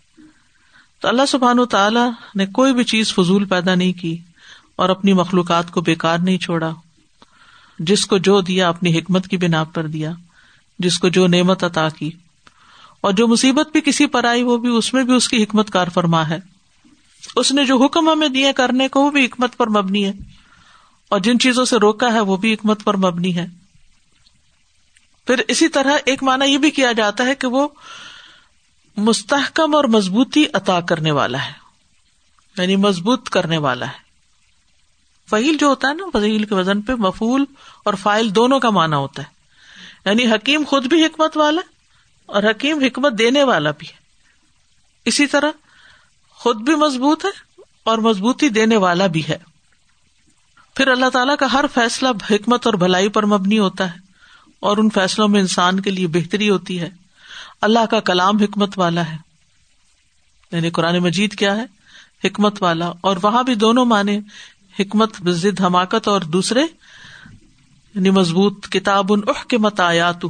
[1.03, 4.19] تو اللہ سبحان تعالیٰ نے کوئی بھی چیز فضول پیدا نہیں کی
[4.77, 6.71] اور اپنی مخلوقات کو بےکار نہیں چھوڑا،
[7.79, 10.13] جس کو جو دیا اپنی حکمت کی بنا پر دیا،
[10.79, 12.11] جس کو جو نعمت عطا کی۔
[13.01, 15.71] اور جو مصیبت بھی کسی پر آئی، وہ بھی اس میں بھی اس کی حکمت
[15.71, 16.39] کار فرما ہے۔
[17.37, 20.13] اس نے جو حکم ہمیں دیے کرنے کو، وہ بھی حکمت پر مبنی ہے۔
[21.09, 23.47] اور جن چیزوں سے روکا ہے، وہ بھی حکمت پر مبنی ہے۔
[25.27, 27.69] پھر اسی طرح ایک مانا یہ بھی کیا جاتا ہے کہ وہ
[28.97, 31.53] مستحکم اور مضبوطی عطا کرنے والا ہے۔
[32.59, 34.03] یعنی مضبوط کرنے والا ہے۔
[35.31, 37.45] فہیل جو ہوتا ہے نا فہیل کے وزن پہ مفول
[37.85, 39.29] اور فائل دونوں کا مانا ہوتا ہے۔
[40.05, 41.61] یعنی حکیم خود بھی حکمت والا
[42.27, 43.95] اور حکیم حکمت دینے والا بھی ہے۔
[45.05, 45.51] اسی طرح
[46.31, 47.31] خود بھی مضبوط ہے
[47.85, 49.39] اور مضبوطی دینے والا بھی ہے۔
[50.75, 53.99] پھر اللہ تعالیٰ کا ہر فیصلہ حکمت اور بھلائی پر مبنی ہوتا ہے
[54.61, 57.02] اور ان فیصلوں میں انسان کے لیے بہتری ہوتی ہے۔
[57.63, 59.17] اللہ کا کلام حکمت والا ہے۔
[60.53, 61.65] یعنی قرآن مجید کیا ہے؟
[62.25, 64.21] حکمت والا۔ اور وہاں بھی دونوں مانے
[64.81, 66.63] حکمت، ضد، حماقت اور دوسرے۔
[67.95, 70.27] یعنی مضبوط، کتاب ان اح کے مت آیات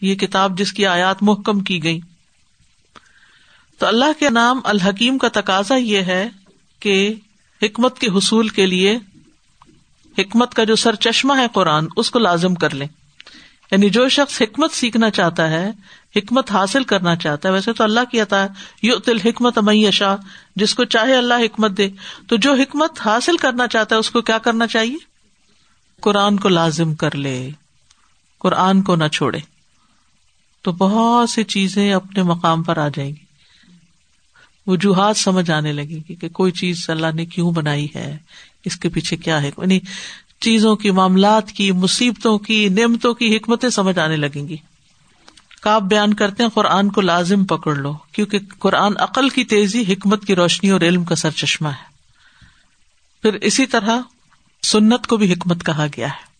[0.00, 2.00] یہ کتاب جس کی آیات محکم کی گئی
[3.78, 6.28] تو اللہ کے نام الحکیم کا تقاضا یہ ہے
[6.80, 7.14] کہ
[7.62, 8.98] حکمت کے حصول کے لیے
[10.18, 12.88] حکمت کا جو سر چشمہ ہے قرآن، اس کو لازم کر لیں۔
[13.70, 15.70] یعنی جو شخص حکمت سیکھنا چاہتا ہے
[16.16, 18.48] حکمت حاصل کرنا چاہتا ہے۔ ویسے تو اللہ کی عطا ہے۔
[18.82, 19.58] یو تل حکمت
[19.92, 20.16] شاہ
[20.56, 21.88] جس کو چاہے اللہ حکمت دے۔
[22.28, 24.96] تو جو حکمت حاصل کرنا چاہتا ہے، اس کو کیا کرنا چاہیے؟
[26.00, 27.50] قرآن کو لازم کر لے۔
[28.38, 29.38] قرآن کو نہ چھوڑے۔
[30.62, 33.24] تو بہت سی چیزیں اپنے مقام پر آ جائیں گی۔
[34.66, 38.18] وجوہات سمجھ آنے لگے گی کہ کوئی چیز اللہ نے کیوں بنائی ہے؟
[38.64, 39.80] اس کے پیچھے کیا ہے؟ یعنی
[40.40, 44.56] چیزوں کی، معاملات کی، مصیبتوں کی، نعمتوں کی حکمتیں سمجھ آنے لگیں گی۔
[45.64, 50.24] کاپ بیان کرتے ہیں، قرآن کو لازم پکڑ لو، کیونکہ قرآن عقل کی تیزی، حکمت
[50.24, 51.94] کی روشنی اور علم کا سر چشمہ ہے۔
[53.22, 54.00] پھر اسی طرح
[54.62, 56.34] سنت کو بھی حکمت کہا گیا ہے۔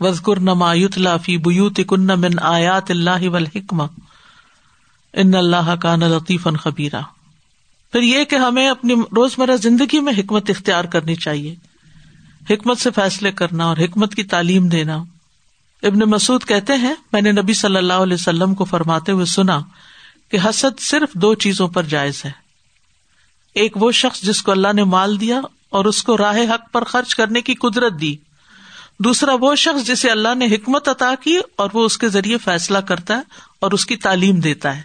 [0.00, 3.80] وزقر نمایت لافی بیوت کن من آیات اللہ و حکم
[5.12, 7.00] ان اللہ کا لطیف خبیرہ
[7.92, 11.54] پھر یہ کہ ہمیں اپنی روزمرہ زندگی میں حکمت اختیار کرنی چاہیے۔
[12.50, 15.04] حکمت سے فیصلے کرنا اور حکمت کی تعلیم دینا۔
[15.82, 19.60] ابن مسعود کہتے ہیں، میں نے نبی صلی اللہ علیہ وسلم کو فرماتے ہوئے سنا
[20.30, 22.30] کہ حسد صرف دو چیزوں پر جائز ہے۔
[23.54, 26.84] ایک وہ شخص جس کو اللہ نے مال دیا اور اس کو راہ حق پر
[26.84, 28.16] خرچ کرنے کی قدرت دی۔
[28.98, 32.78] دوسرا وہ شخص جسے اللہ نے حکمت عطا کی اور وہ اس کے ذریعے فیصلہ
[32.78, 33.20] کرتا ہے
[33.60, 34.82] اور اس کی تعلیم دیتا ہے۔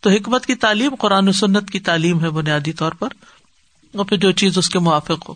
[0.00, 3.08] تو حکمت کی تعلیم قرآن و سنت کی تعلیم ہے بنیادی طور پر۔
[3.96, 5.34] اور پھر جو چیز اس کے موافق ہو۔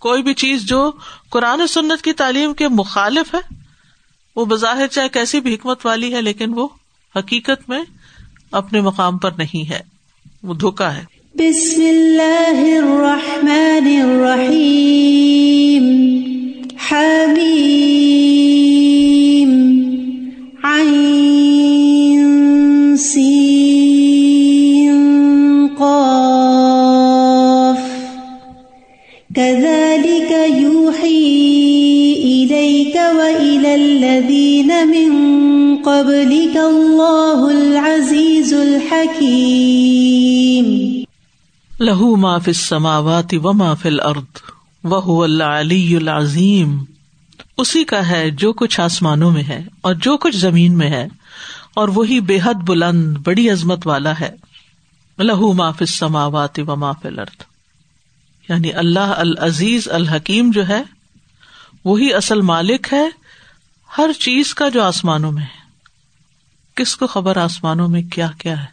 [0.00, 0.92] کوئی بھی چیز جو
[1.30, 3.54] قرآن سنت کی تعلیم کے مخالف ہے،
[4.36, 6.68] وہ بظاہر چاہے کیسی بھی حکمت والی ہے، لیکن وہ
[7.16, 7.82] حقیقت میں
[8.52, 9.80] اپنے مقام پر نہیں ہے۔
[10.42, 15.84] وہ دھوکا ہے۔ بسم اللہ الرحمن الرحیم۔
[16.90, 18.19] حمیم۔
[34.20, 35.12] الذين من
[35.82, 40.66] قبلك الله العزيز الحكيم.
[41.80, 44.26] له ما في السماوات وما في الأرض
[44.84, 46.84] وهو العلي العظيم
[47.56, 51.08] اسی کا ہے جو کچھ آسمانوں میں ہے اور جو کچھ زمین میں ہے
[51.74, 54.30] اور وہی بے حد بلند بڑی عظمت والا ہے.
[55.18, 57.42] لہو ما فی السماوات وما فی الارض.
[58.48, 60.82] یعنی اللہ العزیز الحکیم جو ہے،
[61.84, 63.19] وہی اصل مالک ہے
[63.98, 65.58] ہر چیز کا جو آسمانوں میں ہے،
[66.74, 68.66] کس کو خبر آسمانوں میں کیا کیا ہے؟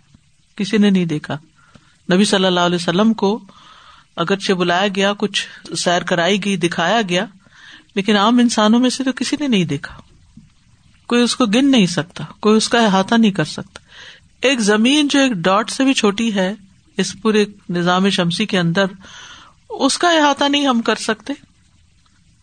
[0.56, 1.38] کسی نے نہیں دیکھا۔
[2.14, 3.40] نبی صلی اللہ علیہ وسلم کو
[4.16, 7.26] اگرچہ بلایا گیا، کچھ سیر کرائی گئی، دکھایا گیا،
[7.96, 9.96] لیکن عام انسانوں میں سے تو کسی نے نہیں دیکھا۔
[11.08, 13.80] کوئی اس کو گن نہیں سکتا، کوئی اس کا احاطہ نہیں کر سکتا۔
[14.42, 16.54] ایک زمین جو ایک ڈاٹ سے بھی چھوٹی ہے،
[16.98, 18.86] اس پورے نظام شمسی کے اندر،
[19.70, 21.34] اس کا احاطہ نہیں ہم کر سکتے۔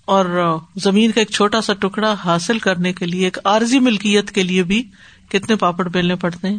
[0.05, 4.43] اور زمین کا ایک چھوٹا سا ٹکڑا حاصل کرنے کے لیے، ایک عارضی ملکیت کے
[4.43, 4.91] لیے بھی
[5.29, 6.59] کتنے پاپڑ بیلنے پڑتے ہیں؟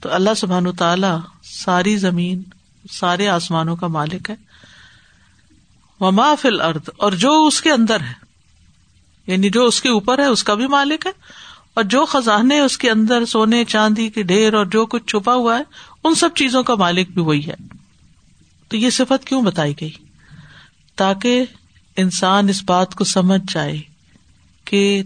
[0.00, 1.06] تو اللہ سبحان تعالی
[1.42, 2.42] ساری زمین،
[2.90, 4.34] سارے آسمانوں کا مالک ہے۔
[6.00, 8.24] وما فل ارد اور جو اس کے اندر ہے
[9.26, 11.12] یعنی جو اس کے اوپر ہے، اس کا بھی مالک ہے۔
[11.74, 15.58] اور جو خزانے اس کے اندر، سونے، چاندی کے ڈھیر اور جو کچھ چھپا ہوا
[15.58, 15.62] ہے،
[16.04, 17.54] ان سب چیزوں کا مالک بھی وہی ہے۔
[18.68, 19.90] تو یہ صفت کیوں بتائی گئی؟
[20.96, 21.44] تاکہ
[21.96, 23.80] انسان اس بات کو سمجھ جائے
[24.64, 25.02] کہ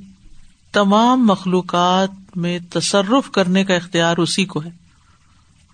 [0.73, 4.71] تمام مخلوقات میں تصرف کرنے کا اختیار اسی کو ہے۔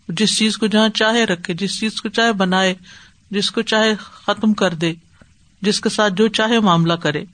[0.09, 2.74] جس چیز کو جہاں چاہے رکھے، جس چیز کو چاہے بنائے،
[3.31, 4.94] جس کو چاہے ختم کر دے،
[5.62, 7.24] جس کے ساتھ جو چاہے معاملہ کرے۔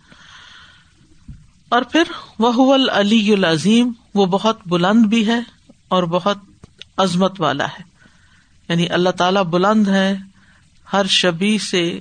[1.68, 2.02] اور پھر
[2.38, 5.40] وہ علی العظیم، وہ بہت بلند بھی ہے
[5.88, 6.38] اور بہت
[6.96, 7.82] عظمت والا ہے۔
[8.68, 10.16] یعنی اللہ تعالی بلند ہے،
[10.92, 12.00] ہر شبی سے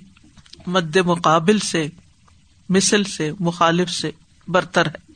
[0.67, 1.87] مد مقابل سے،
[2.69, 4.11] مثل سے، مخالف سے
[4.47, 5.11] برتر ہے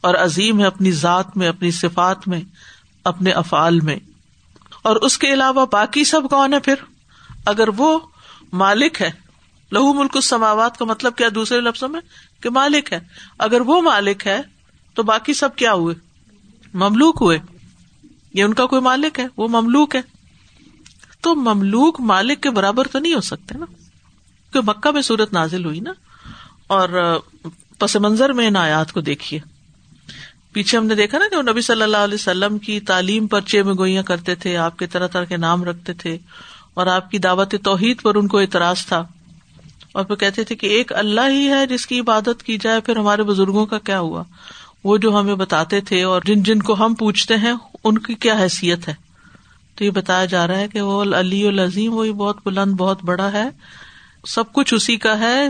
[0.00, 2.40] اور عظیم ہے اپنی ذات میں، اپنی صفات میں،
[3.04, 3.96] اپنے افعال میں۔
[4.82, 6.74] اور اس کے علاوہ باقی سب کون ہے پھر؟
[7.46, 7.98] اگر وہ
[8.52, 9.10] مالک ہے،
[9.72, 12.00] لہو ملک سماوات کا مطلب کیا دوسرے لفظوں میں
[12.40, 13.00] کہ مالک ہے۔
[13.38, 14.40] اگر وہ مالک ہے،
[14.94, 15.94] تو باقی سب کیا ہوئے؟
[16.74, 17.38] مملوک ہوئے۔
[18.34, 20.00] یہ ان کا کوئی مالک ہے؟ وہ مملوک ہے۔
[21.20, 23.66] تو مملوک مالک کے برابر تو نہیں ہو سکتے نا؟
[24.52, 25.92] کہ مکہ میں صورت نازل ہوئی نا
[26.66, 27.18] اور
[27.78, 29.40] پس منظر میں ان آیات کو دیکھیے۔
[30.52, 33.40] پیچھے ہم نے دیکھا نا کہ وہ نبی صلی اللہ علیہ وسلم کی تعلیم پر
[33.40, 36.18] چے میں گوئیاں کرتے تھے، آپ کے طرح طرح کے نام رکھتے تھے
[36.74, 39.04] اور آپ کی دعوت توحید پر ان کو اعتراض تھا۔
[39.92, 42.96] اور پھر کہتے تھے کہ ایک اللہ ہی ہے جس کی عبادت کی جائے، پھر
[42.96, 44.22] ہمارے بزرگوں کا کیا ہوا؟
[44.84, 47.52] وہ جو ہمیں بتاتے تھے اور جن جن کو ہم پوچھتے ہیں،
[47.84, 48.94] ان کی کیا حیثیت ہے؟
[49.74, 53.32] تو یہ بتایا جا رہا ہے کہ وہ علی العظیم وہی بہت بلند، بہت بڑا
[53.32, 53.48] ہے۔
[54.26, 55.48] سب کچھ اسی کا ہے۔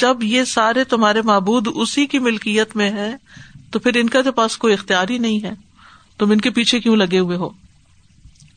[0.00, 3.16] جب یہ سارے تمہارے معبود اسی کی ملکیت میں ہے
[3.70, 5.50] تو پھر ان کا تو پاس کوئی اختیار ہی نہیں ہے۔
[6.18, 7.48] تم ان کے پیچھے کیوں لگے ہوئے ہو؟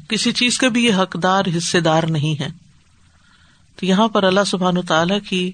[0.09, 2.47] کسی چیز کے بھی یہ حقدار، حصے دار نہیں ہے
[3.75, 5.51] تو یہاں پر اللہ سبحان تعالی کی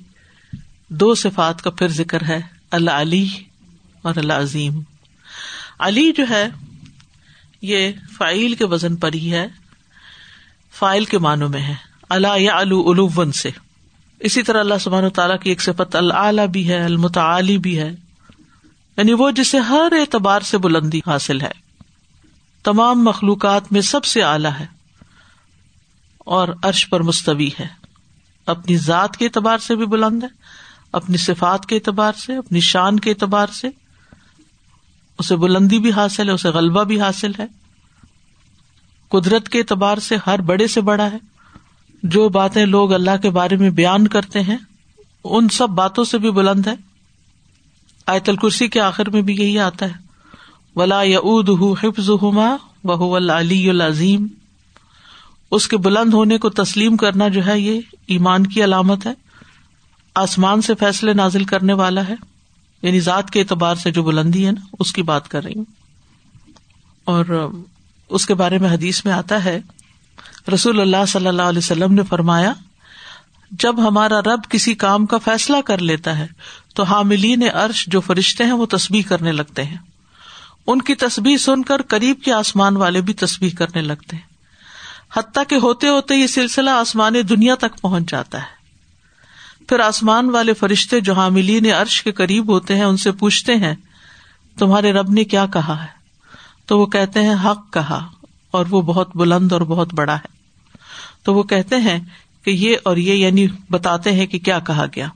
[0.90, 3.30] دو صفات کا پھر ذکر ہے اللہ علی
[4.02, 4.82] اور اللہ عظیم
[5.80, 6.48] علی جو ہے،
[7.62, 9.48] یہ فائل کے وزن پر ہی ہے
[10.72, 11.76] فائل کے معنوں میں ہے۔
[12.10, 13.65] اللہ یا الو سے۔
[14.20, 17.96] اسی طرح اللہ سبحان تعالیٰ کی ایک صفت اللہ بھی ہے المتعلی بھی ہے۔
[18.98, 21.52] یعنی وہ جسے ہر اعتبار سے بلندی حاصل ہے۔
[22.64, 24.66] تمام مخلوقات میں سب سے اعلی ہے
[26.18, 27.68] اور عرش پر مستوی ہے۔
[28.46, 30.28] اپنی ذات کے اعتبار سے بھی بلند ہے،
[30.92, 33.70] اپنی صفات کے اعتبار سے، اپنی شان کے اعتبار سے۔
[35.20, 37.46] اسے بلندی بھی حاصل ہے، اسے غلبہ بھی حاصل ہے۔
[39.10, 41.18] قدرت کے اعتبار سے ہر بڑے سے بڑا ہے۔
[42.06, 44.58] جو باتیں لوگ اللہ کے بارے میں بیان کرتے ہیں،
[45.24, 46.74] ان سب باتوں سے بھی بلند ہے۔
[48.08, 49.94] آیت الکرسی کے آخر میں بھی یہی آتا ہے۔
[50.76, 51.50] ولا یعود
[51.84, 52.10] حفظ
[52.84, 54.28] بہ علی العظیم
[55.52, 59.14] اس کے بلند ہونے کو تسلیم کرنا جو ہے، یہ ایمان کی علامت ہے۔
[60.16, 62.16] آسمان سے فیصلے نازل کرنے والا ہے۔
[62.82, 65.66] یعنی ذات کے اعتبار سے جو بلندی ہے نا، اس کی بات کر رہی ہوں۔
[67.04, 67.52] اور
[68.10, 69.62] اس کے بارے میں حدیث میں آتا ہے
[70.54, 72.54] رسول اللہ صلی اللہ علیہ وسلم نے فرمایا،
[73.52, 76.28] جب ہمارا رب کسی کام کا فیصلہ کر لیتا ہے،
[76.76, 79.78] تو حاملین عرش جو فرشتے ہیں وہ تصبیح کرنے لگتے ہیں۔
[80.68, 84.36] ان کی تصبیح سن کر قریب کے آسمان والے بھی تصبیح کرنے لگتے ہیں۔
[85.18, 88.56] حتیٰ کہ ہوتے ہوتے یہ سلسلہ آسمان دنیا تک پہنچ جاتا ہے۔
[89.70, 93.76] پھر آسمان والے فرشتے جو حاملین عرش کے قریب ہوتے ہیں، ان سے پوچھتے ہیں،
[94.58, 95.88] تمہارے رب نے کیا کہا ہے؟
[96.66, 98.08] تو وہ کہتے ہیں، حق کہا۔
[98.56, 100.28] اور وہ بہت بلند اور بہت بڑا ہے۔
[101.24, 102.00] تو وہ کہتے ہیں
[102.46, 105.08] کہ یہ اور یہ یعنی بتاتے ہیں کہ کیا کہا گیا۔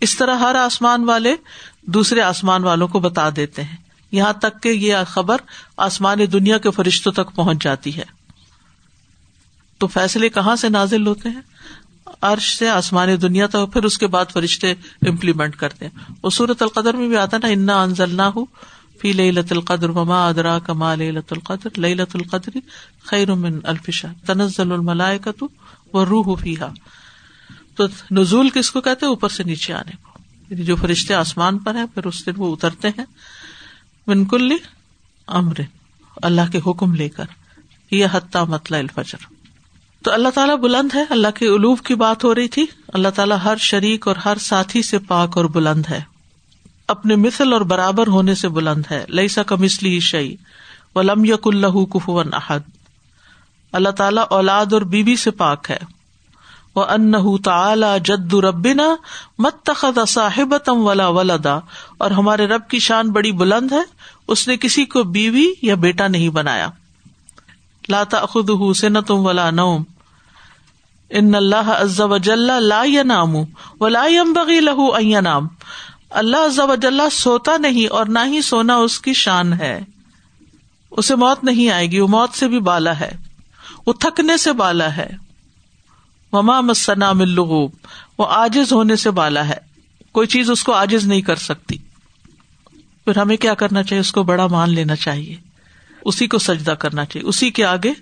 [0.00, 1.34] اس طرح ہر آسمان والے
[1.82, 3.76] دوسرے آسمان والوں کو بتا دیتے ہیں۔
[4.12, 5.36] یہاں تک کہ یہ خبر
[5.76, 8.04] آسمان دنیا کے فرشتوں تک پہنچ جاتی ہے۔
[9.78, 11.40] تو فیصلے کہاں سے نازل ہوتے ہیں؟
[12.22, 14.70] عرش سے آسمان دنیا تک پھر اس کے بعد فرشتے
[15.06, 18.44] امپلیمنٹ کرتے ہیں۔ وہ سورت القدر میں بھی آتا نا، انا انزل نہ ہو
[19.00, 21.78] فی لئی لت القدر وما ادرا کما لت القدر.
[21.78, 22.58] لئی لت القدر
[23.02, 25.48] خیر من الفشا تنزل الملائے کا تو
[25.92, 26.66] وہ روح فیحا
[27.74, 30.18] تو نزول کس کو کہتے اوپر سے نیچے آنے کو.
[30.50, 33.04] یعنی جو فرشتے آسمان پر ہیں، پھر اس دن وہ اترتے ہیں.
[34.06, 34.52] بنکل
[35.26, 35.54] امر.
[36.22, 37.24] اللہ کے حکم لے کر.
[37.90, 39.18] یہ حتیٰ مطلع الفجر.
[40.04, 41.04] تو اللہ تعالیٰ بلند ہے.
[41.10, 42.66] اللہ کے علوف کی بات ہو رہی تھی.
[42.88, 46.00] اللہ تعالیٰ ہر شریک اور ہر ساتھی سے پاک اور بلند ہے.
[46.88, 50.36] اپنے مثل اور برابر ہونے سے بلند ہے۔ لئی سا کمسلی شعی
[50.94, 52.60] و لم یق اللہ کفون احد۔
[53.72, 55.78] اللہ تعالیٰ اولاد اور بیوی بی سے پاک ہے۔
[56.74, 58.96] وہ ان تعلی جد ربنا
[59.38, 61.58] مت تخت صاحب تم ولا ولدا۔
[61.98, 63.82] اور ہمارے رب کی شان بڑی بلند ہے۔
[64.28, 66.68] اس نے کسی کو بیوی یا بیٹا نہیں بنایا۔
[67.88, 69.84] لاتا خود حسن تم ولا نوم۔
[71.10, 73.36] ان اللہ عز وجل لا ینام
[73.80, 75.48] ولا ينبغي له ان ينام۔
[76.10, 79.80] اللہ عز سوتا نہیں اور نہ ہی سونا اس کی شان ہے۔
[80.90, 83.10] اسے موت نہیں آئے گی، وہ موت سے بھی بالا ہے۔
[83.86, 85.10] وہ تھکنے سے بالا ہے۔
[86.32, 87.70] مما مسنا ملغوب
[88.18, 89.56] وہ آجز ہونے سے بالا ہے۔
[90.12, 91.76] کوئی چیز اس کو آجز نہیں کر سکتی۔
[93.04, 95.36] پھر ہمیں کیا کرنا چاہیے؟ اس کو بڑا مان لینا چاہیے۔
[96.04, 97.92] اسی کو سجدہ کرنا چاہیے۔ اسی کے آگے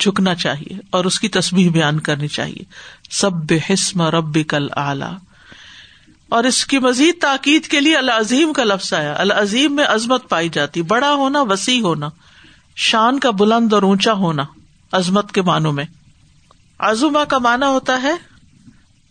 [0.00, 2.64] جھکنا چاہیے اور اس کی تصبیح بیان کرنی چاہیے۔
[3.10, 5.25] سب بے حسم رب کل اعلی
[6.28, 10.48] اور اس کی مزید تاکید کے لیے العظیم کا لفظ آیا۔ العظیم میں عظمت پائی
[10.48, 12.08] جاتی۔ بڑا ہونا، وسیع ہونا۔
[12.76, 14.44] شان کا بلند اور اونچا ہونا،
[14.92, 15.84] عظمت کے معنوں میں۔
[16.78, 18.14] عزما کا مانا ہوتا ہے،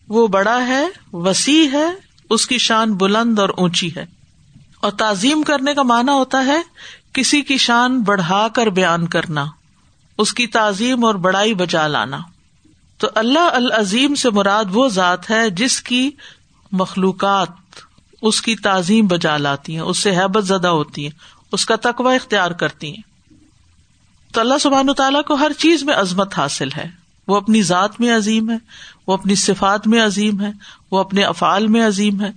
[0.09, 1.85] وہ بڑا ہے، وسیع ہے،
[2.29, 4.05] اس کی شان بلند اور اونچی ہے۔
[4.79, 6.61] اور تعظیم کرنے کا مانا ہوتا ہے،
[7.13, 9.45] کسی کی شان بڑھا کر بیان کرنا،
[10.17, 12.17] اس کی تعظیم اور بڑائی بچا لانا۔
[12.97, 16.11] تو اللہ العظیم سے مراد وہ ذات ہے جس کی
[16.75, 17.49] مخلوقات
[18.21, 21.11] اس کی تعظیم بجا لاتی ہیں، اس سے حیبت زدہ ہوتی ہیں،
[21.51, 23.01] اس کا تقوی اختیار کرتی ہیں۔
[24.33, 28.17] تو اللہ سبحان تعالیٰ کو ہر چیز میں عظمت حاصل ہے۔ وہ اپنی ذات میں
[28.17, 28.57] عظیم ہے،
[29.07, 30.51] وہ اپنی صفات میں عظیم ہے،
[30.91, 32.31] وہ اپنے افعال میں عظیم ہے،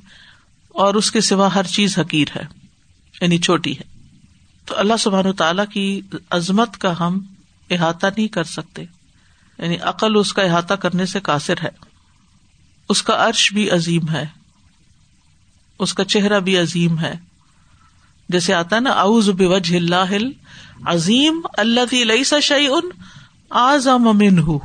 [0.68, 2.45] اور اس کے سوا ہر چیز حقیر ہے
[3.20, 3.82] یعنی چھوٹی ہے۔
[4.64, 7.20] تو اللہ سبحان تعالیٰ کی عظمت کا ہم
[7.70, 8.82] احاطہ نہیں کر سکتے
[9.59, 11.88] یعنی عقل اس کا احاطہ کرنے سے قاصر ہے۔
[12.89, 14.26] اس کا عرش بھی عظیم ہے۔
[15.78, 17.14] اس کا چہرہ بھی عظیم ہے۔
[18.28, 20.16] جیسے آتا ہے نا، اعوذ بوجہ اللہ
[20.84, 22.89] عظیم اللہ لئی سا شعی ان
[23.51, 24.59] آزم امن ہوں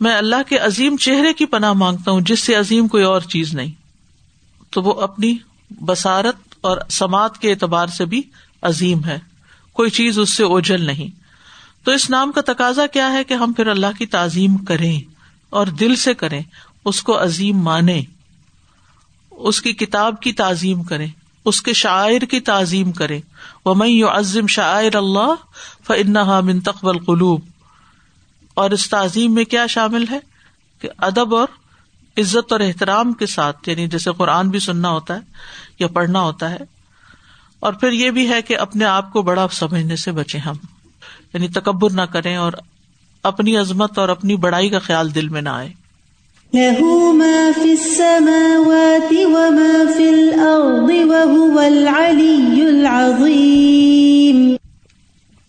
[0.00, 3.54] میں اللہ کے عظیم چہرے کی پناہ مانگتا ہوں، جس سے عظیم کوئی اور چیز
[3.54, 3.70] نہیں۔
[4.70, 5.36] تو وہ اپنی
[5.80, 8.22] بسارت اور سماعت کے اعتبار سے بھی
[8.62, 9.18] عظیم ہے۔
[9.72, 11.08] کوئی چیز اس سے اوجل نہیں۔
[11.84, 15.09] تو اس نام کا تقاضا کیا ہے کہ ہم پھر اللہ کی تعظیم کریں۔
[15.50, 16.42] اور دل سے کریں،
[16.84, 18.02] اس کو عظیم مانے
[19.30, 21.06] اس کی کتاب کی تعظیم کریں،
[21.44, 23.20] اس کے شاعر کی تعظیم کرے
[23.64, 25.34] وہ میں یو عظم شاعر اللہ
[25.86, 27.40] فنحا من تقبل قلوب
[28.54, 30.18] اور اس تعظیم میں کیا شامل ہے؟
[30.80, 31.48] کہ ادب اور
[32.18, 35.20] عزت اور احترام کے ساتھ یعنی جیسے قرآن بھی سننا ہوتا ہے
[35.78, 36.58] یا پڑھنا ہوتا ہے۔
[37.60, 40.54] اور پھر یہ بھی ہے کہ اپنے آپ کو بڑا سمجھنے سے بچے ہم۔
[41.34, 42.52] یعنی تکبر نہ کریں اور
[43.22, 45.68] اپنی عظمت اور اپنی بڑائی کا خیال دل میں نہ آئے۔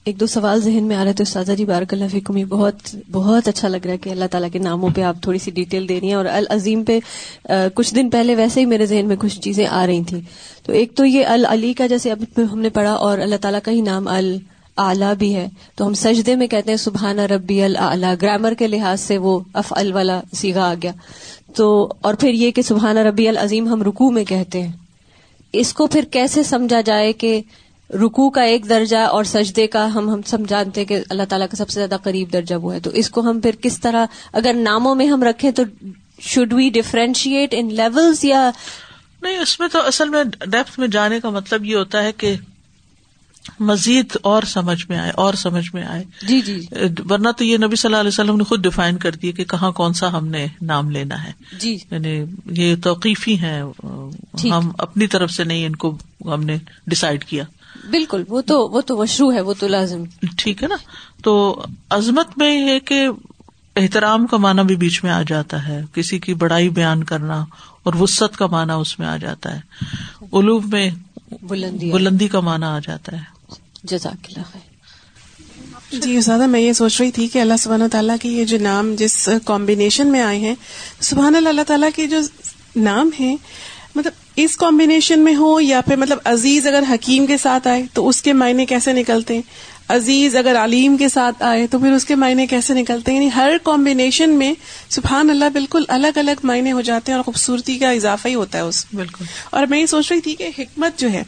[0.05, 2.95] ایک دو سوال ذہن میں آ رہے تھے استاذہ جی بارک اللہ فکم یہ بہت
[3.11, 5.89] بہت اچھا لگ رہا ہے کہ اللہ تعالیٰ کے ناموں پہ آپ تھوڑی سی ڈیٹیل
[5.89, 6.99] دے رہی ہیں اور العظیم پہ
[7.73, 10.21] کچھ دن پہلے ویسے ہی میرے ذہن میں کچھ چیزیں آ رہی تھیں۔
[10.63, 13.71] تو ایک تو یہ العلی کا جیسے اب ہم نے پڑھا اور اللہ تعالیٰ کا
[13.71, 14.37] ہی نام ال
[14.77, 19.01] اعلیٰ بھی ہے۔ تو ہم سجدے میں کہتے ہیں، سبحان ربی اللہ گرامر کے لحاظ
[19.01, 20.91] سے وہ اف والا سیگا آ گیا۔
[21.55, 24.71] تو، اور پھر یہ کہ سبحان ربی العظیم ہم رکو میں کہتے ہیں۔
[25.53, 27.41] اس کو پھر کیسے سمجھا جائے کہ
[27.89, 31.69] رکو کا ایک درجہ اور سجدے کا ہم ہم سمجھانتے کہ اللہ تعالیٰ کا سب
[31.69, 34.95] سے زیادہ قریب درجہ وہ ہے۔ تو اس کو ہم پھر کس طرح، اگر ناموں
[34.95, 35.63] میں ہم رکھیں تو
[36.19, 38.51] should we differentiate in levels یا
[39.21, 42.35] نہیں، اس میں تو اصل میں ڈیپتھ میں جانے کا مطلب یہ ہوتا ہے کہ
[43.59, 46.65] مزید اور سمجھ میں آئے اور سمجھ میں آئے۔ جی جی۔
[47.09, 49.71] ورنہ تو یہ نبی صلی اللہ علیہ وسلم نے خود ڈیفائن کر دیا کہ کہاں
[49.71, 53.63] کون سا ہم نے نام لینا ہے۔ جی۔ یعنی یہ توقیفی ہیں
[54.43, 57.43] ہم اپنی طرف سے نہیں ان کو ہم نے ڈسائڈ کیا۔
[57.89, 60.03] بالکل وہ تو وہ تو مشروع ہے وہ تو لازم۔
[60.37, 60.75] ٹھیک ہے نا؟
[61.23, 63.07] تو عظمت میں یہ کہ
[63.75, 67.45] احترام کا معنی بھی بیچ میں آ جاتا ہے۔ کسی کی بڑائی بیان کرنا
[67.83, 69.59] اور وسط کا معنی اس میں آ جاتا ہے۔
[70.33, 70.89] علوب میں
[71.41, 73.40] بلندی۔ بلندی کا معنی آ جاتا ہے۔
[73.83, 74.57] جزاک اللہ
[76.01, 78.95] جی زیادہ میں یہ سوچ رہی تھی کہ اللہ سبحانہ تعالیٰ کے یہ جو نام
[78.97, 80.55] جس کمبینیشن میں آئے ہیں،
[80.99, 82.19] سبحان اللہ اللہ تعالیٰ کے جو
[82.75, 83.35] نام ہے
[83.95, 88.07] مطلب اس کمبینیشن میں ہو یا پھر مطلب عزیز اگر حکیم کے ساتھ آئے تو
[88.07, 89.41] اس کے معنی کیسے نکلتے ہیں؟
[89.87, 93.29] عزیز اگر علیم کے ساتھ آئے تو پھر اس کے معنی کیسے نکلتے ہیں؟ یعنی
[93.35, 94.53] ہر کمبینیشن میں
[94.89, 98.57] سبحان اللہ بالکل الگ الگ معنی ہو جاتے ہیں اور خوبصورتی کا اضافہ ہی ہوتا
[98.57, 101.23] ہے اس بالکل۔ اور میں یہ سوچ رہی تھی کہ حکمت جو ہے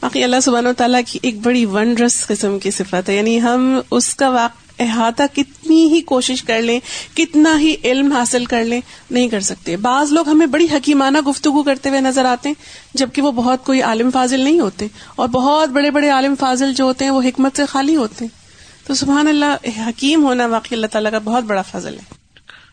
[0.00, 3.80] باقی اللہ سبحانہ و تعالیٰ کی ایک بڑی ونڈرس قسم کی صفت ہے۔ یعنی ہم
[3.90, 6.80] اس کا واقع احاطہ کتنی ہی کوشش کر لیں،
[7.16, 11.62] کتنا ہی علم حاصل کر لیں، نہیں کر سکتے۔ بعض لوگ ہمیں بڑی حکیمانہ گفتگو
[11.62, 12.54] کرتے ہوئے نظر آتے ہیں،
[12.94, 16.84] جبکہ وہ بہت کوئی عالم فاضل نہیں ہوتے۔ اور بہت بڑے بڑے عالم فاضل جو
[16.84, 18.46] ہوتے ہیں، وہ حکمت سے خالی ہوتے ہیں۔
[18.86, 22.14] تو سبحان اللہ، حکیم ہونا واقعی اللہ تعالیٰ کا بہت بڑا فضل ہے۔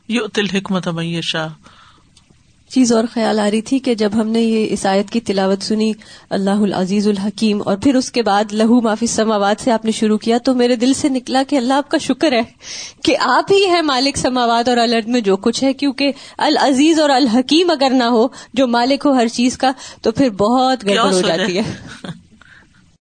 [0.07, 0.87] یہ تل حکمت
[1.23, 1.47] شاہ
[2.73, 5.91] چیز اور خیال آ رہی تھی کہ جب ہم نے یہ عیسائیت کی تلاوت سنی
[6.29, 10.17] اللہ العزیز الحکیم اور پھر اس کے بعد لہو معافی سماوات سے آپ نے شروع
[10.17, 12.41] کیا تو میرے دل سے نکلا کہ اللہ آپ کا شکر ہے
[13.03, 17.09] کہ آپ ہی ہے مالک سماوات اور الرد میں جو کچھ ہے کیونکہ العزیز اور
[17.09, 19.71] الحکیم اگر نہ ہو جو مالک ہو ہر چیز کا
[20.01, 21.63] تو پھر بہت گڑبڑ ہو جاتی ہے۔